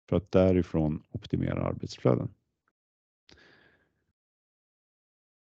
för 0.09 0.17
att 0.17 0.31
därifrån 0.31 1.03
optimera 1.11 1.63
arbetsflöden. 1.63 2.29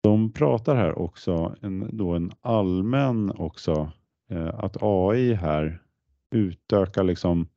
De 0.02 0.32
pratar 0.32 0.76
här 0.76 0.98
också 0.98 1.56
en, 1.60 1.96
då 1.96 2.14
en 2.14 2.32
allmän 2.40 3.30
också 3.30 3.92
eh, 4.30 4.48
att 4.48 4.76
AI 4.80 5.34
här 5.34 5.82
utökar 6.30 7.04
liksom 7.04 7.48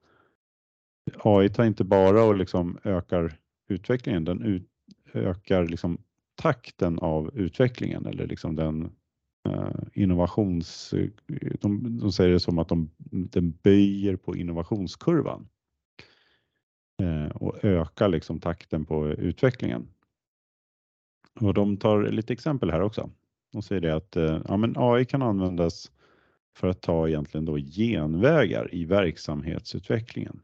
AI 1.24 1.50
tar 1.50 1.66
inte 1.66 1.84
bara 1.84 2.24
och 2.24 2.36
liksom 2.36 2.78
ökar 2.84 3.38
utvecklingen, 3.68 4.26
den 4.26 4.42
ut, 4.42 4.70
ökar 5.14 5.68
liksom 5.68 5.98
takten 6.36 7.00
av 7.00 7.32
utvecklingen 7.34 8.06
eller 8.06 8.28
liksom 8.28 8.56
den 8.56 8.92
Eh, 9.50 9.72
innovations... 9.94 10.94
Eh, 10.94 11.10
de, 11.62 11.98
de, 12.00 12.12
säger 12.12 12.32
det 12.32 12.40
som 12.40 12.60
att 12.60 12.68
de, 12.68 12.90
den 13.10 13.52
böjer 13.64 14.16
på 14.16 14.36
innovationskurvan 14.36 15.48
eh, 17.02 17.32
och 17.36 17.66
ökar 17.66 18.08
liksom 18.08 18.40
takten 18.40 18.86
på 18.86 19.08
utvecklingen. 19.08 19.88
Och 21.40 21.54
de 21.54 21.78
tar 21.78 22.04
lite 22.04 22.34
exempel 22.34 22.72
här 22.72 22.82
också. 22.82 23.10
De 23.52 23.62
säger 23.62 23.82
det 23.82 23.96
att 23.96 24.16
ja, 24.48 24.58
men 24.58 24.74
AI 24.78 25.06
kan 25.06 25.22
användas 25.22 25.92
för 26.56 26.68
att 26.68 26.82
ta 26.82 27.08
egentligen 27.08 27.46
då 27.46 27.58
genvägar 27.58 28.76
i 28.76 28.86
verksamhetsutvecklingen. 28.86 30.40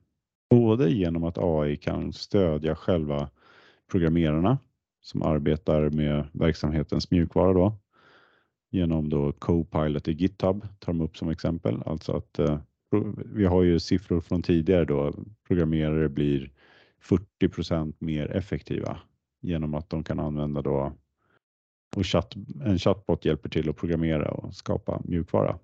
Både 0.50 0.92
genom 0.92 1.24
att 1.24 1.38
AI 1.38 1.78
kan 1.78 2.14
stödja 2.14 2.76
själva 2.76 3.30
programmerarna 3.92 4.58
som 5.02 5.22
arbetar 5.22 5.90
med 5.90 6.28
verksamhetens 6.34 7.12
mjukvara 7.12 7.54
då. 7.54 7.78
Genom 8.70 9.10
då 9.10 9.32
Copilot 9.32 10.08
i 10.08 10.12
GitHub 10.12 10.68
tar 10.80 10.94
de 10.94 11.02
upp 11.02 11.18
som 11.18 11.30
exempel. 11.30 11.82
Alltså 11.86 12.18
att 12.18 12.40
eh, 12.40 12.60
vi 13.26 13.46
har 13.46 13.64
ju 13.64 13.80
siffror 13.80 14.22
från 14.22 14.42
tidigare 14.42 14.86
då 14.86 15.14
programmerare 15.48 16.10
blir 16.10 16.52
40% 17.42 17.94
mer 18.00 18.32
effektiva 18.32 19.00
genom 19.42 19.74
att 19.74 19.90
de 19.90 20.04
kan 20.04 20.20
använda 20.20 20.62
då 20.62 20.94
och 21.96 22.06
chatt, 22.06 22.36
en 22.66 22.80
chatbot 22.80 23.26
hjälper 23.26 23.50
till 23.50 23.70
att 23.70 23.76
programmera 23.76 24.32
och 24.32 24.56
skapa 24.56 25.02
mjukvara. 25.04 25.60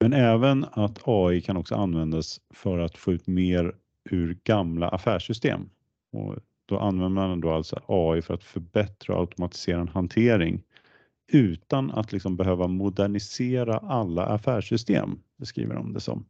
Men 0.00 0.12
även 0.12 0.64
att 0.64 1.00
AI 1.04 1.40
kan 1.40 1.56
också 1.56 1.74
användas 1.74 2.40
för 2.50 2.78
att 2.78 2.96
få 2.96 3.12
ut 3.12 3.26
mer 3.26 3.74
ur 4.10 4.38
gamla 4.44 4.88
affärssystem. 4.88 5.70
Och 6.12 6.36
då 6.66 6.78
använder 6.78 7.28
man 7.28 7.40
då 7.40 7.50
alltså 7.50 7.80
AI 7.86 8.22
för 8.22 8.34
att 8.34 8.44
förbättra 8.44 9.14
och 9.14 9.20
automatisera 9.20 9.80
en 9.80 9.88
hantering 9.88 10.62
utan 11.32 11.90
att 11.90 12.12
liksom 12.12 12.36
behöva 12.36 12.66
modernisera 12.66 13.78
alla 13.78 14.26
affärssystem, 14.26 15.18
beskriver 15.36 15.74
de 15.74 15.92
det 15.92 16.00
som. 16.00 16.24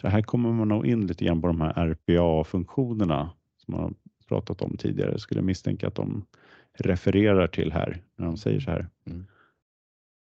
Så 0.00 0.08
här 0.08 0.22
kommer 0.22 0.52
man 0.52 0.68
nog 0.68 0.86
in 0.86 1.06
lite 1.06 1.24
grann 1.24 1.40
på 1.40 1.46
de 1.46 1.60
här 1.60 1.72
RPA-funktionerna 1.86 3.30
som 3.56 3.74
man 3.74 3.82
har 3.82 3.94
pratat 4.28 4.62
om 4.62 4.76
tidigare. 4.76 5.10
Jag 5.10 5.20
skulle 5.20 5.42
misstänka 5.42 5.88
att 5.88 5.94
de 5.94 6.24
refererar 6.72 7.46
till 7.46 7.72
här 7.72 8.02
när 8.16 8.26
de 8.26 8.36
säger 8.36 8.60
så 8.60 8.70
här. 8.70 8.88
Mm. 9.06 9.26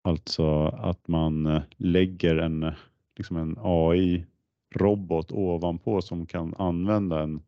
Alltså 0.05 0.65
att 0.67 1.09
man 1.09 1.61
lägger 1.77 2.37
en, 2.37 2.73
liksom 3.17 3.37
en 3.37 3.57
AI-robot 3.63 5.33
ovanpå 5.33 6.03
som 6.03 6.27
kan 6.27 6.55
använda 6.59 7.23
en 7.23 7.43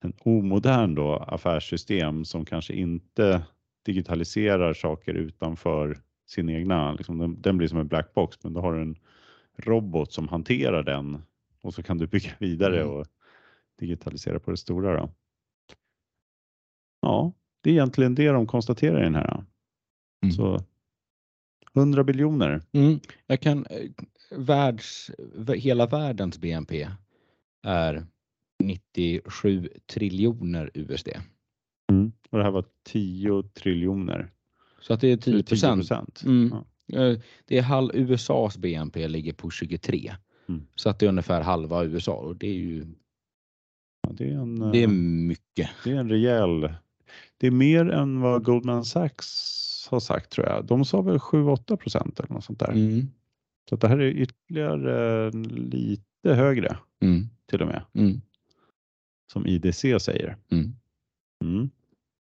en 0.00 0.12
omodern 0.18 0.94
då 0.94 1.16
affärssystem 1.16 2.24
som 2.24 2.44
kanske 2.44 2.74
inte 2.74 3.42
digitaliserar 3.84 4.74
saker 4.74 5.14
utanför 5.14 5.98
sin 6.26 6.48
egna, 6.48 6.92
liksom 6.92 7.18
den, 7.18 7.42
den, 7.42 7.58
blir 7.58 7.68
som 7.68 7.78
en 7.78 7.88
black 7.88 8.14
box, 8.14 8.38
men 8.42 8.52
då 8.52 8.60
har 8.60 8.74
du 8.74 8.82
en 8.82 8.96
robot 9.56 10.12
som 10.12 10.28
hanterar 10.28 10.82
den 10.82 11.22
och 11.62 11.74
så 11.74 11.82
kan 11.82 11.98
du 11.98 12.06
bygga 12.06 12.30
vidare 12.38 12.80
mm. 12.80 12.94
och 12.94 13.06
digitalisera 13.78 14.40
på 14.40 14.50
det 14.50 14.56
stora. 14.56 15.00
Då. 15.00 15.10
Ja, 17.00 17.32
det 17.60 17.70
är 17.70 17.74
egentligen 17.74 18.14
det 18.14 18.28
de 18.28 18.46
konstaterar 18.46 19.00
i 19.00 19.04
den 19.04 19.14
här. 19.14 19.44
Mm. 20.22 20.32
Så 20.32 20.64
100 21.74 22.04
biljoner. 22.04 22.62
Mm. 22.72 23.00
Jag 23.26 23.40
kan, 23.40 23.66
eh, 23.66 23.90
världs, 24.30 25.10
hela 25.56 25.86
världens 25.86 26.38
BNP 26.38 26.88
är 27.62 28.06
97 28.60 29.68
triljoner 29.86 30.70
USD. 30.74 31.08
Mm. 31.90 32.12
Och 32.30 32.38
det 32.38 32.44
här 32.44 32.50
var 32.50 32.64
10 32.84 33.42
triljoner. 33.42 34.30
Så 34.80 34.92
att 34.92 35.00
det 35.00 35.08
är 35.08 35.16
10 35.16 35.42
procent. 35.42 36.22
Mm. 36.24 36.50
Ja. 36.52 36.64
Eh, 36.92 37.18
det 37.44 37.58
är 37.58 37.62
halv 37.62 37.90
USAs 37.94 38.58
BNP 38.58 39.08
ligger 39.08 39.32
på 39.32 39.50
23. 39.50 40.12
Mm. 40.48 40.66
Så 40.74 40.90
att 40.90 40.98
det 40.98 41.06
är 41.06 41.08
ungefär 41.08 41.42
halva 41.42 41.84
USA 41.84 42.12
och 42.12 42.36
det 42.36 42.48
är 42.48 42.54
ju 42.54 42.86
ja, 44.02 44.12
det, 44.12 44.30
är 44.30 44.34
en, 44.34 44.72
det 44.72 44.82
är 44.82 44.88
mycket. 44.88 45.70
Det 45.84 45.90
är 45.90 45.96
en 45.96 46.08
rejäl. 46.08 46.74
Det 47.38 47.46
är 47.46 47.50
mer 47.50 47.90
än 47.90 48.20
vad 48.20 48.44
Goldman 48.44 48.84
Sachs 48.84 49.88
har 49.90 50.00
sagt 50.00 50.30
tror 50.30 50.46
jag. 50.46 50.66
De 50.66 50.84
sa 50.84 51.02
väl 51.02 51.18
7-8 51.18 51.76
procent 51.76 52.20
eller 52.20 52.32
något 52.32 52.44
sånt 52.44 52.58
där. 52.58 52.72
Mm. 52.72 53.06
Så 53.68 53.74
att 53.74 53.80
det 53.80 53.88
här 53.88 53.98
är 53.98 54.10
ytterligare 54.10 55.30
lite 55.54 56.34
högre 56.34 56.76
mm. 57.02 57.28
till 57.46 57.62
och 57.62 57.68
med. 57.68 57.82
Som 59.32 59.46
IDC 59.46 60.00
säger. 60.00 60.36
Mm. 60.52 60.72
Mm. 61.44 61.70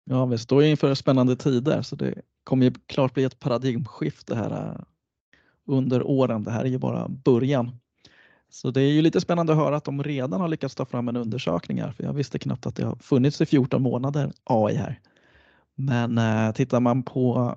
Ja, 0.05 0.27
vi 0.27 0.39
står 0.39 0.65
inför 0.65 0.95
spännande 0.95 1.37
tider 1.37 1.83
så 1.83 1.97
det 1.97 2.15
kommer 2.45 2.65
ju 2.65 2.73
klart 2.87 3.15
bli 3.15 3.25
ett 3.25 3.39
paradigmskifte 3.39 4.35
här 4.35 4.51
äh, 4.51 4.83
under 5.67 6.03
åren. 6.03 6.45
Det 6.45 6.51
här 6.51 6.65
är 6.65 6.69
ju 6.69 6.79
bara 6.79 7.09
början. 7.09 7.71
Så 8.49 8.71
det 8.71 8.81
är 8.81 8.93
ju 8.93 9.03
lite 9.03 9.21
spännande 9.21 9.53
att 9.53 9.59
höra 9.59 9.77
att 9.77 9.85
de 9.85 10.03
redan 10.03 10.41
har 10.41 10.49
lyckats 10.49 10.75
ta 10.75 10.85
fram 10.85 11.09
en 11.09 11.17
undersökning 11.17 11.81
här, 11.81 11.93
för 11.93 12.05
jag 12.05 12.13
visste 12.13 12.39
knappt 12.39 12.67
att 12.67 12.77
det 12.77 12.85
har 12.85 12.97
funnits 12.97 13.41
i 13.41 13.47
14 13.47 13.83
månader 13.83 14.33
AI 14.45 14.75
här. 14.75 15.01
Men 15.75 16.19
eh, 16.19 16.53
tittar 16.53 16.81
man 16.81 17.03
på 17.03 17.57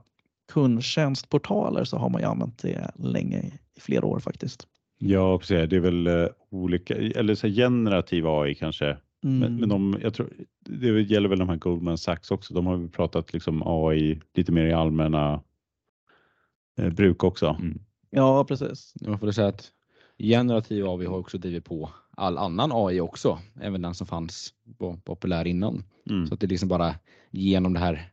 kundtjänstportaler 0.51 1.83
så 1.83 1.97
har 1.97 2.09
man 2.09 2.21
ju 2.21 2.27
använt 2.27 2.57
det 2.57 2.91
länge, 2.95 3.39
i 3.75 3.79
flera 3.79 4.05
år 4.05 4.19
faktiskt. 4.19 4.67
Ja, 4.97 5.39
precis. 5.39 5.69
Det 5.69 5.75
är 5.75 5.79
väl 5.79 6.07
uh, 6.07 6.27
olika, 6.49 6.95
eller 6.95 7.35
så 7.35 7.47
generativ 7.47 8.27
AI 8.27 8.55
kanske 8.55 8.97
Mm. 9.23 9.39
Men, 9.39 9.59
men 9.59 9.69
de, 9.69 9.99
jag 10.01 10.13
tror, 10.13 10.33
det 10.59 11.01
gäller 11.01 11.29
väl 11.29 11.39
de 11.39 11.49
här 11.49 11.55
Goldman 11.55 11.97
Sachs 11.97 12.31
också. 12.31 12.53
De 12.53 12.65
har 12.65 12.77
väl 12.77 12.89
pratat 12.89 13.33
liksom 13.33 13.63
AI 13.65 14.21
lite 14.33 14.51
mer 14.51 14.65
i 14.65 14.73
allmänna 14.73 15.41
eh, 16.77 16.89
bruk 16.89 17.23
också. 17.23 17.57
Mm. 17.59 17.79
Ja, 18.09 18.45
precis. 18.45 18.93
Man 19.01 19.19
får 19.19 19.31
säga 19.31 19.47
att 19.47 19.71
generativ 20.17 20.87
AI 20.87 21.05
har 21.05 21.17
också 21.17 21.37
drivit 21.37 21.65
på 21.65 21.89
all 22.17 22.37
annan 22.37 22.71
AI 22.73 22.99
också, 22.99 23.39
även 23.61 23.81
den 23.81 23.95
som 23.95 24.07
fanns 24.07 24.53
populär 25.03 25.47
innan. 25.47 25.83
Mm. 26.09 26.27
Så 26.27 26.33
att 26.33 26.39
det 26.39 26.47
liksom 26.47 26.69
bara 26.69 26.95
genom 27.31 27.73
det 27.73 27.79
här 27.79 28.09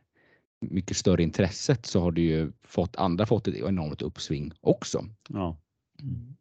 mycket 0.61 0.97
större 0.97 1.23
intresset 1.23 1.85
så 1.85 2.01
har 2.01 2.11
det 2.11 2.21
ju 2.21 2.51
fått 2.63 2.95
andra 2.95 3.25
fått 3.25 3.47
ett 3.47 3.55
enormt 3.55 4.01
uppsving 4.01 4.51
också. 4.61 5.05
Ja. 5.29 5.57
Mm. 6.01 6.35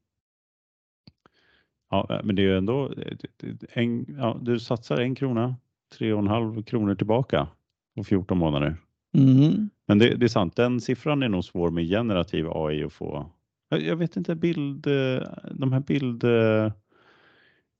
Ja, 1.91 2.07
eh, 2.11 2.20
men 2.24 2.36
det 2.36 2.43
är 2.43 2.47
ju 2.47 2.59
ändå, 2.59 2.95
en, 3.72 4.07
ja, 4.18 4.38
du 4.43 4.59
satsar 4.59 5.01
en 5.01 5.14
krona, 5.14 5.57
tre 5.99 6.12
och 6.12 6.18
en 6.18 6.26
halv 6.26 6.62
kronor 6.62 6.95
tillbaka 6.95 7.49
på 7.97 8.05
14 8.05 8.38
månader. 8.38 8.76
Mm. 9.14 9.70
Men 9.86 9.99
det, 9.99 10.14
det, 10.14 10.26
är 10.26 10.28
sant, 10.28 10.57
den 10.57 10.80
siffran 10.80 11.22
är 11.22 11.28
nog 11.28 11.45
svår 11.45 11.70
med 11.70 11.88
generativ 11.88 12.47
AI 12.51 12.84
att 12.84 12.93
få. 12.93 13.30
Jag, 13.68 13.82
jag 13.82 13.97
vet 13.97 14.16
inte, 14.16 14.34
bild, 14.34 14.86
eh, 14.86 15.22
de 15.51 15.72
här 15.72 15.80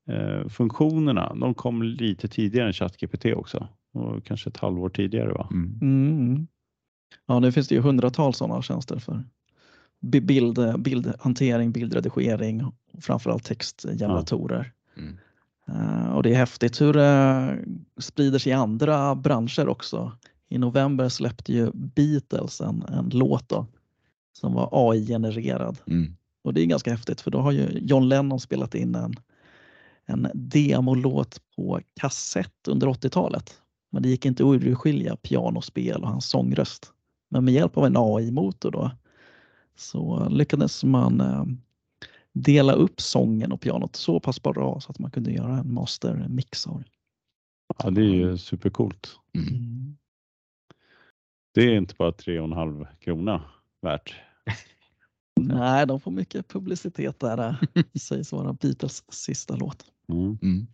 bildfunktionerna, 0.07 1.27
eh, 1.27 1.37
de 1.37 1.55
kom 1.55 1.83
lite 1.83 2.29
tidigare 2.29 2.67
än 2.67 2.73
ChatGPT 2.73 3.25
också. 3.25 3.69
Och 3.93 4.25
kanske 4.25 4.51
ett 4.51 4.57
halvår 4.57 4.89
tidigare 4.89 5.33
va? 5.33 5.49
Mm. 5.51 5.79
Mm. 5.83 6.47
Ja, 7.27 7.41
nu 7.41 7.53
finns 7.53 7.69
det 7.69 7.75
ju 7.75 7.81
hundratals 7.81 8.37
sådana 8.37 8.63
tjänster 8.63 8.99
för 8.99 9.25
bild, 10.01 10.81
bildhantering, 10.83 11.73
bildredigering 11.73 12.65
och 12.65 12.75
framförallt 13.01 13.45
textgeneratorer. 13.45 14.73
Ja. 14.95 15.03
Mm. 15.03 15.17
Uh, 15.69 16.11
och 16.11 16.23
det 16.23 16.31
är 16.31 16.37
häftigt 16.37 16.81
hur 16.81 16.93
det 16.93 17.59
sprider 17.99 18.39
sig 18.39 18.51
i 18.51 18.55
andra 18.55 19.15
branscher 19.15 19.69
också. 19.69 20.13
I 20.49 20.59
november 20.59 21.09
släppte 21.09 21.53
ju 21.53 21.71
Beatles 21.75 22.61
en, 22.61 22.83
en 22.83 23.11
låt 23.13 23.49
då, 23.49 23.67
som 24.33 24.55
var 24.55 24.69
AI-genererad. 24.73 25.79
Mm. 25.87 26.17
Och 26.43 26.55
det 26.55 26.61
är 26.61 26.67
ganska 26.67 26.91
häftigt 26.91 27.21
för 27.21 27.31
då 27.31 27.39
har 27.39 27.53
ju 27.53 27.79
John 27.79 28.09
Lennon 28.09 28.41
spelat 28.41 28.75
in 28.75 28.95
en, 28.95 29.15
en 30.07 30.29
demolåt 30.35 31.41
på 31.57 31.81
kassett 32.01 32.69
under 32.69 32.87
80-talet. 32.87 33.61
Men 33.91 34.03
det 34.03 34.09
gick 34.09 34.27
inte 34.27 34.43
att 34.43 34.63
urskilja 34.63 35.17
pianospel 35.17 36.03
och 36.03 36.09
hans 36.09 36.27
sångröst. 36.27 36.93
Men 37.29 37.45
med 37.45 37.55
hjälp 37.55 37.77
av 37.77 37.87
en 37.87 37.97
AI-motor 37.97 38.71
då 38.71 38.91
så 39.81 40.29
lyckades 40.29 40.85
man 40.85 41.21
eh, 41.21 41.45
dela 42.33 42.73
upp 42.73 43.01
sången 43.01 43.53
och 43.53 43.61
pianot 43.61 43.97
så 43.97 44.21
pass 44.21 44.43
bra 44.43 44.81
så 44.81 44.91
att 44.91 44.99
man 44.99 45.11
kunde 45.11 45.33
göra 45.33 45.59
en 45.59 45.75
mastermix 45.75 46.67
av 46.67 46.79
det. 46.79 46.89
Ja, 47.79 47.91
det 47.91 48.01
är 48.01 48.15
ju 48.15 48.39
supercoolt. 48.39 49.17
Mm. 49.35 49.97
Det 51.55 51.61
är 51.63 51.77
inte 51.77 51.95
bara 51.99 52.11
3,5 52.11 52.87
krona 53.01 53.43
värt. 53.83 54.15
Nej, 55.41 55.87
de 55.87 56.01
får 56.01 56.11
mycket 56.11 56.49
publicitet 56.49 57.21
där. 57.21 57.57
Det 57.93 57.99
sägs 57.99 58.33
vara 58.33 58.53
Beatles 58.53 59.05
sista 59.13 59.57
låt. 59.57 59.85
Mm. 60.09 60.39
Mm. 60.43 60.67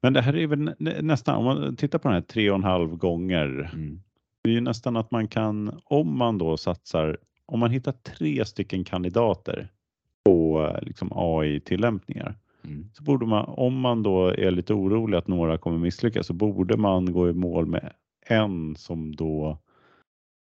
Men 0.00 0.12
det 0.12 0.20
här 0.20 0.36
är 0.36 0.46
väl 0.46 0.58
nä- 0.78 1.02
nästan, 1.02 1.36
om 1.36 1.44
man 1.44 1.76
tittar 1.76 1.98
på 1.98 2.08
den 2.08 2.14
här 2.14 2.22
3,5 2.22 2.96
gånger. 2.96 3.70
Mm. 3.74 4.00
Det 4.42 4.50
är 4.50 4.54
ju 4.54 4.60
nästan 4.60 4.96
att 4.96 5.10
man 5.10 5.28
kan, 5.28 5.80
om 5.84 6.18
man 6.18 6.38
då 6.38 6.56
satsar, 6.56 7.18
om 7.52 7.60
man 7.60 7.70
hittar 7.70 7.92
tre 7.92 8.44
stycken 8.44 8.84
kandidater 8.84 9.68
på 10.24 10.62
eh, 10.74 10.82
liksom 10.86 11.10
AI-tillämpningar. 11.14 12.34
Mm. 12.64 12.90
Så 12.94 13.02
borde 13.02 13.26
man, 13.26 13.44
om 13.44 13.80
man 13.80 14.02
då 14.02 14.26
är 14.28 14.50
lite 14.50 14.74
orolig 14.74 15.18
att 15.18 15.28
några 15.28 15.58
kommer 15.58 15.78
misslyckas, 15.78 16.26
så 16.26 16.32
borde 16.32 16.76
man 16.76 17.12
gå 17.12 17.28
i 17.28 17.32
mål 17.32 17.66
med 17.66 17.92
en 18.26 18.76
som 18.76 19.16
då 19.16 19.58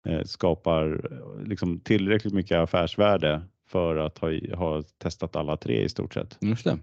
eh, 0.08 0.22
skapar 0.24 1.12
eh, 1.12 1.46
liksom 1.48 1.80
tillräckligt 1.80 2.34
mycket 2.34 2.58
affärsvärde 2.58 3.42
för 3.68 3.96
att 3.96 4.18
ha, 4.18 4.30
ha 4.56 4.82
testat 4.98 5.36
alla 5.36 5.56
tre 5.56 5.82
i 5.84 5.88
stort 5.88 6.14
sett, 6.14 6.38
Just 6.40 6.64
det. 6.64 6.78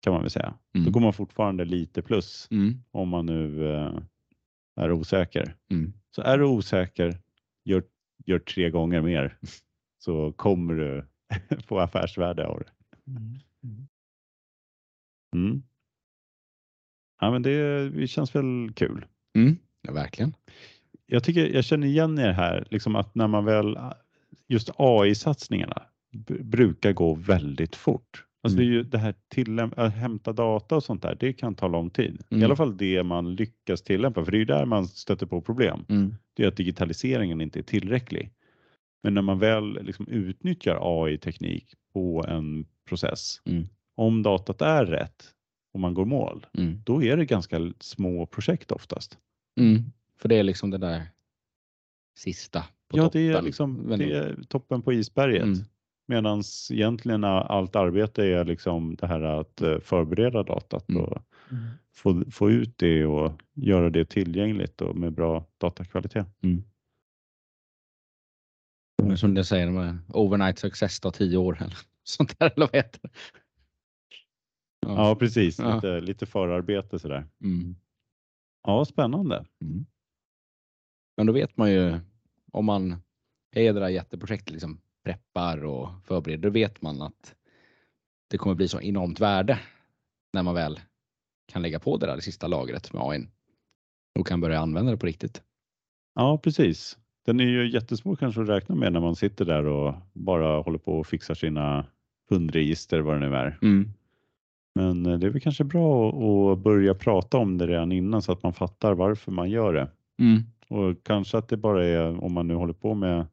kan 0.00 0.12
man 0.12 0.22
väl 0.22 0.30
säga. 0.30 0.54
Mm. 0.74 0.84
Då 0.84 0.90
går 0.90 1.00
man 1.00 1.12
fortfarande 1.12 1.64
lite 1.64 2.02
plus 2.02 2.48
Mm. 2.50 2.74
om 2.90 3.08
man 3.08 3.26
nu 3.26 3.72
eh, 3.74 3.98
är 4.76 4.92
osäker. 4.92 5.54
Mm. 5.70 5.92
Så 6.16 6.22
är 6.22 6.38
du 6.38 6.44
osäker, 6.44 7.16
gör, 7.64 7.82
gör 8.26 8.38
tre 8.38 8.70
gånger 8.70 9.02
mer 9.02 9.38
så 9.98 10.32
kommer 10.32 10.74
du 10.74 11.06
få 11.66 11.78
affärsvärde 11.78 12.46
av 12.46 12.58
det. 12.58 12.70
Mm. 15.36 15.62
Ja, 17.20 17.30
men 17.30 17.42
det, 17.42 18.06
känns 18.06 18.34
väl 18.34 18.72
kul. 18.74 19.06
Mm. 19.34 19.56
Ja, 19.82 19.92
verkligen. 19.92 20.34
Jag 21.06 21.24
tycker 21.24 21.54
jag 21.54 21.64
känner 21.64 21.86
igen 21.86 22.18
er 22.18 22.32
här, 22.32 22.66
liksom 22.70 22.96
att 22.96 23.14
när 23.14 23.28
man 23.28 23.44
väl 23.44 23.78
just 24.48 24.70
AI-satsningarna 24.76 25.82
brukar 26.40 26.92
gå 26.92 27.14
väldigt 27.14 27.76
fort. 27.76 28.24
Alltså 28.42 28.58
det 28.58 28.62
är 28.64 28.66
ju 28.66 28.82
det 28.82 28.98
här 28.98 29.14
att 29.76 29.94
hämta 29.94 30.32
data 30.32 30.76
och 30.76 30.84
sånt 30.84 31.02
där, 31.02 31.16
det 31.20 31.32
kan 31.32 31.54
ta 31.54 31.68
lång 31.68 31.90
tid. 31.90 32.22
I 32.30 32.34
Mm. 32.34 32.44
alla 32.44 32.56
fall 32.56 32.76
det 32.76 33.02
man 33.02 33.34
lyckas 33.34 33.82
tillämpa, 33.82 34.24
för 34.24 34.32
det 34.32 34.36
är 34.36 34.38
ju 34.38 34.44
där 34.44 34.64
man 34.66 34.86
stöter 34.86 35.26
på 35.26 35.40
problem. 35.40 35.84
Mm. 35.88 36.14
Det 36.34 36.42
är 36.44 36.48
att 36.48 36.56
digitaliseringen 36.56 37.40
inte 37.40 37.58
är 37.58 37.62
tillräcklig. 37.62 38.30
Men 39.02 39.14
när 39.14 39.22
man 39.22 39.38
väl 39.38 39.84
liksom 39.84 40.08
utnyttjar 40.08 40.78
AI-teknik 40.80 41.74
på 41.92 42.24
en 42.28 42.66
process, 42.88 43.40
Mm. 43.44 43.68
om 43.96 44.22
datat 44.22 44.62
är 44.62 44.86
rätt 44.86 45.24
och 45.74 45.80
man 45.80 45.94
går 45.94 46.04
mål, 46.04 46.46
Mm. 46.58 46.82
då 46.84 47.02
är 47.02 47.16
det 47.16 47.24
ganska 47.24 47.72
små 47.80 48.26
projekt 48.26 48.72
oftast. 48.72 49.18
Mm. 49.60 49.82
För 50.18 50.28
det 50.28 50.34
är 50.36 50.42
liksom 50.42 50.70
det 50.70 50.78
där 50.78 51.02
sista 52.18 52.64
på 52.88 52.98
ja, 52.98 53.10
det 53.12 53.28
är 53.28 53.42
liksom 53.42 53.88
det 53.98 54.12
är 54.12 54.36
toppen 54.48 54.82
på 54.82 54.92
isberget. 54.92 55.42
Mm. 55.42 55.58
Medan 56.12 56.42
egentligen 56.70 57.24
allt 57.24 57.76
arbete 57.76 58.24
är 58.24 58.44
liksom 58.44 58.94
det 58.96 59.06
här 59.06 59.20
att 59.20 59.60
eh, 59.60 59.78
förbereda 59.78 60.42
datat 60.42 60.88
Mm. 60.88 61.02
och 61.02 61.22
få, 61.94 62.24
få 62.30 62.50
ut 62.50 62.78
det 62.78 63.06
och 63.06 63.32
göra 63.54 63.90
det 63.90 64.04
tillgängligt 64.04 64.80
och 64.80 64.96
med 64.96 65.12
bra 65.12 65.44
datakvalitet. 65.58 66.26
Men 69.02 69.18
Som 69.18 69.34
det 69.34 69.44
säger, 69.44 69.70
med 69.70 69.98
overnight 70.08 70.58
success 70.58 71.00
tar 71.00 71.10
tio 71.10 71.36
år 71.36 71.56
eller 71.60 71.78
sånt 72.02 72.38
där, 72.38 72.52
eller 72.56 72.66
vad 72.66 72.76
heter 72.76 73.00
det? 73.02 73.10
Ja, 74.86 75.16
precis. 75.18 75.58
Ja. 75.58 75.74
Lite, 75.74 76.00
lite 76.00 76.26
förarbete 76.26 76.98
sådär. 76.98 77.26
Mm. 77.44 77.76
Ja, 78.62 78.84
spännande. 78.84 79.44
Mm. 79.60 79.86
Men 81.16 81.26
då 81.26 81.32
vet 81.32 81.56
man 81.56 81.70
ju 81.72 81.98
om 82.52 82.64
man 82.64 82.92
är 83.50 83.72
det 83.72 83.80
där 83.80 83.88
jätteprojektet, 83.88 84.50
liksom 84.52 84.80
preppar 85.04 85.64
och 85.64 85.88
förbereder, 86.04 86.42
då 86.42 86.50
vet 86.50 86.82
man 86.82 87.02
att 87.02 87.34
det 88.30 88.38
kommer 88.38 88.54
bli 88.54 88.68
så 88.68 88.80
enormt 88.80 89.20
värde 89.20 89.58
när 90.32 90.42
man 90.42 90.54
väl 90.54 90.80
kan 91.52 91.62
lägga 91.62 91.78
på 91.80 91.96
det 91.96 92.06
där 92.06 92.16
det 92.16 92.22
sista 92.22 92.46
lagret 92.46 92.92
med 92.92 93.02
AI 93.02 93.26
och 94.18 94.26
kan 94.26 94.40
börja 94.40 94.60
använda 94.60 94.90
det 94.90 94.96
på 94.98 95.06
riktigt. 95.06 95.42
Ja, 96.14 96.38
precis. 96.38 96.98
Den 97.26 97.40
är 97.40 97.44
ju 97.44 97.70
jättesvår 97.70 98.16
kanske 98.16 98.42
att 98.42 98.48
räkna 98.48 98.74
med 98.74 98.92
när 98.92 99.00
man 99.00 99.16
sitter 99.16 99.44
där 99.44 99.66
och 99.66 99.94
bara 100.12 100.60
håller 100.62 100.78
på 100.78 100.98
och 100.98 101.06
fixar 101.06 101.34
sina 101.34 101.86
kundregister 102.28 103.00
vad 103.00 103.20
det 103.20 103.28
nu 103.28 103.36
är. 103.36 103.58
Men 104.74 105.06
eh, 105.06 105.18
det 105.18 105.26
är 105.26 105.30
väl 105.30 105.40
kanske 105.40 105.64
bra 105.64 106.08
att- 106.08 106.58
att 106.58 106.64
börja 106.64 106.94
prata 106.94 107.38
om 107.38 107.58
det 107.58 107.66
redan 107.66 107.92
innan 107.92 108.22
så 108.22 108.32
att 108.32 108.42
man 108.42 108.52
fattar 108.52 108.94
varför 108.94 109.32
man 109.32 109.50
gör 109.50 109.74
det. 109.74 109.88
Mm. 110.18 110.42
Och 110.68 111.02
kanske 111.04 111.38
att 111.38 111.48
det 111.48 111.56
bara 111.56 111.86
är 111.86 112.24
om 112.24 112.32
man 112.32 112.48
nu 112.48 112.54
håller 112.54 112.72
på 112.72 112.94
med 112.94 113.26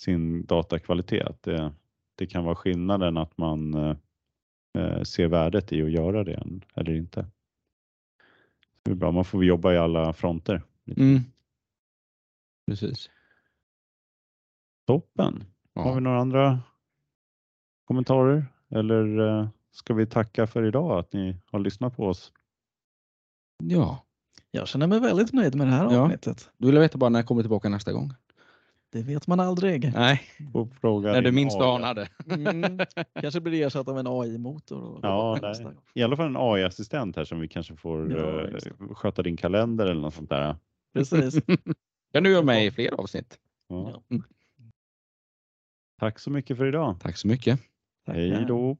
sin 0.00 0.46
datakvalitet, 0.46 1.42
det, 1.42 1.72
det 2.14 2.26
kan 2.26 2.44
vara 2.44 2.54
skillnaden 2.54 3.16
att 3.16 3.38
man 3.38 3.74
eh, 3.74 3.96
eh, 4.78 5.02
ser 5.02 5.26
värdet 5.28 5.72
i 5.72 5.82
att 5.82 5.90
göra 5.90 6.24
det 6.24 6.42
eller 6.74 6.94
inte. 6.94 7.26
Det 8.82 8.90
är 8.90 8.94
bra, 8.94 9.10
man 9.10 9.24
får 9.24 9.44
jobba 9.44 9.72
i 9.72 9.78
alla 9.78 10.12
fronter. 10.12 10.62
Mm. 10.96 11.18
Precis. 12.66 13.10
Toppen! 14.86 15.44
Har 15.74 15.84
vi 15.84 15.90
Ja. 15.94 16.00
några 16.00 16.20
andra 16.20 16.58
kommentarer 17.84 18.46
eller 18.70 19.18
eh, 19.40 19.48
ska 19.70 19.94
vi 19.94 20.06
tacka 20.06 20.46
för 20.46 20.62
idag 20.64 20.98
att 20.98 21.12
ni 21.12 21.36
har 21.50 21.58
lyssnat 21.58 21.96
på 21.96 22.06
oss? 22.06 22.32
ja, 23.64 24.04
Jag 24.50 24.68
känner 24.68 24.86
mig 24.86 25.00
väldigt 25.00 25.32
nöjd 25.32 25.54
med 25.54 25.66
det 25.66 25.70
här 25.72 25.92
Ja. 25.92 26.00
avsnittet. 26.04 26.50
du 26.58 26.66
vill 26.66 26.78
veta 26.78 26.98
bara 26.98 27.10
när 27.10 27.18
jag 27.18 27.26
kommer 27.26 27.42
tillbaka 27.42 27.68
nästa 27.68 27.92
gång? 27.92 28.12
Det 28.92 29.02
vet 29.02 29.26
man 29.26 29.40
aldrig. 29.40 29.92
Nej, 29.94 30.22
fråga 30.80 31.12
när 31.12 31.22
du 31.22 31.32
minst 31.32 31.56
AI. 31.56 31.62
anade. 31.62 32.08
Mm. 32.30 32.78
Kanske 33.20 33.40
blir 33.40 33.52
det 33.52 33.62
ersatt 33.62 33.88
av 33.88 33.98
en 33.98 34.06
AI-motor. 34.06 35.00
Ja, 35.02 35.38
nej. 35.42 35.54
I 35.94 36.02
alla 36.02 36.16
fall 36.16 36.26
en 36.26 36.36
AI-assistent 36.36 37.16
här 37.16 37.24
som 37.24 37.40
vi 37.40 37.48
kanske 37.48 37.76
får 37.76 38.12
Ja, 38.12 38.26
det. 38.26 38.94
sköta 38.94 39.22
din 39.22 39.36
kalender 39.36 39.86
eller 39.86 40.00
något 40.00 40.14
sånt 40.14 40.30
där. 40.30 40.56
Precis. 40.94 41.34
Kan 42.12 42.22
du 42.22 42.30
göra 42.32 42.42
med 42.44 42.66
i 42.66 42.70
fler 42.70 43.00
avsnitt? 43.00 43.38
Ja. 43.68 44.02
Ja. 44.08 44.18
Tack 46.00 46.18
så 46.18 46.30
mycket 46.30 46.56
för 46.56 46.66
idag. 46.66 46.96
Tack 47.00 47.16
så 47.16 47.28
mycket. 47.28 47.60
Hej 48.06 48.44
då! 48.48 48.76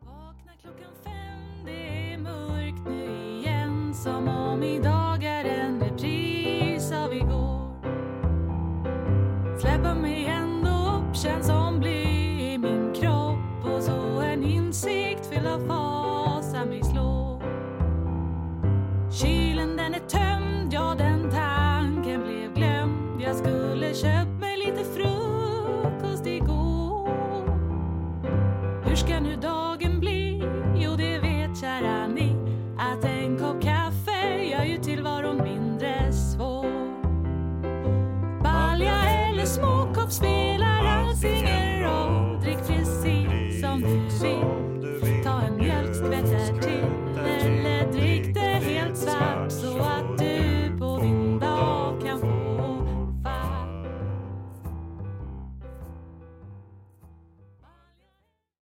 Vakna 0.00 0.52
klockan 0.62 0.92
fem, 1.04 1.64
det 1.64 2.12
är 2.12 2.18
mörkt 2.18 2.88
nu 2.88 3.38
igen 3.38 3.94
Som 3.94 4.28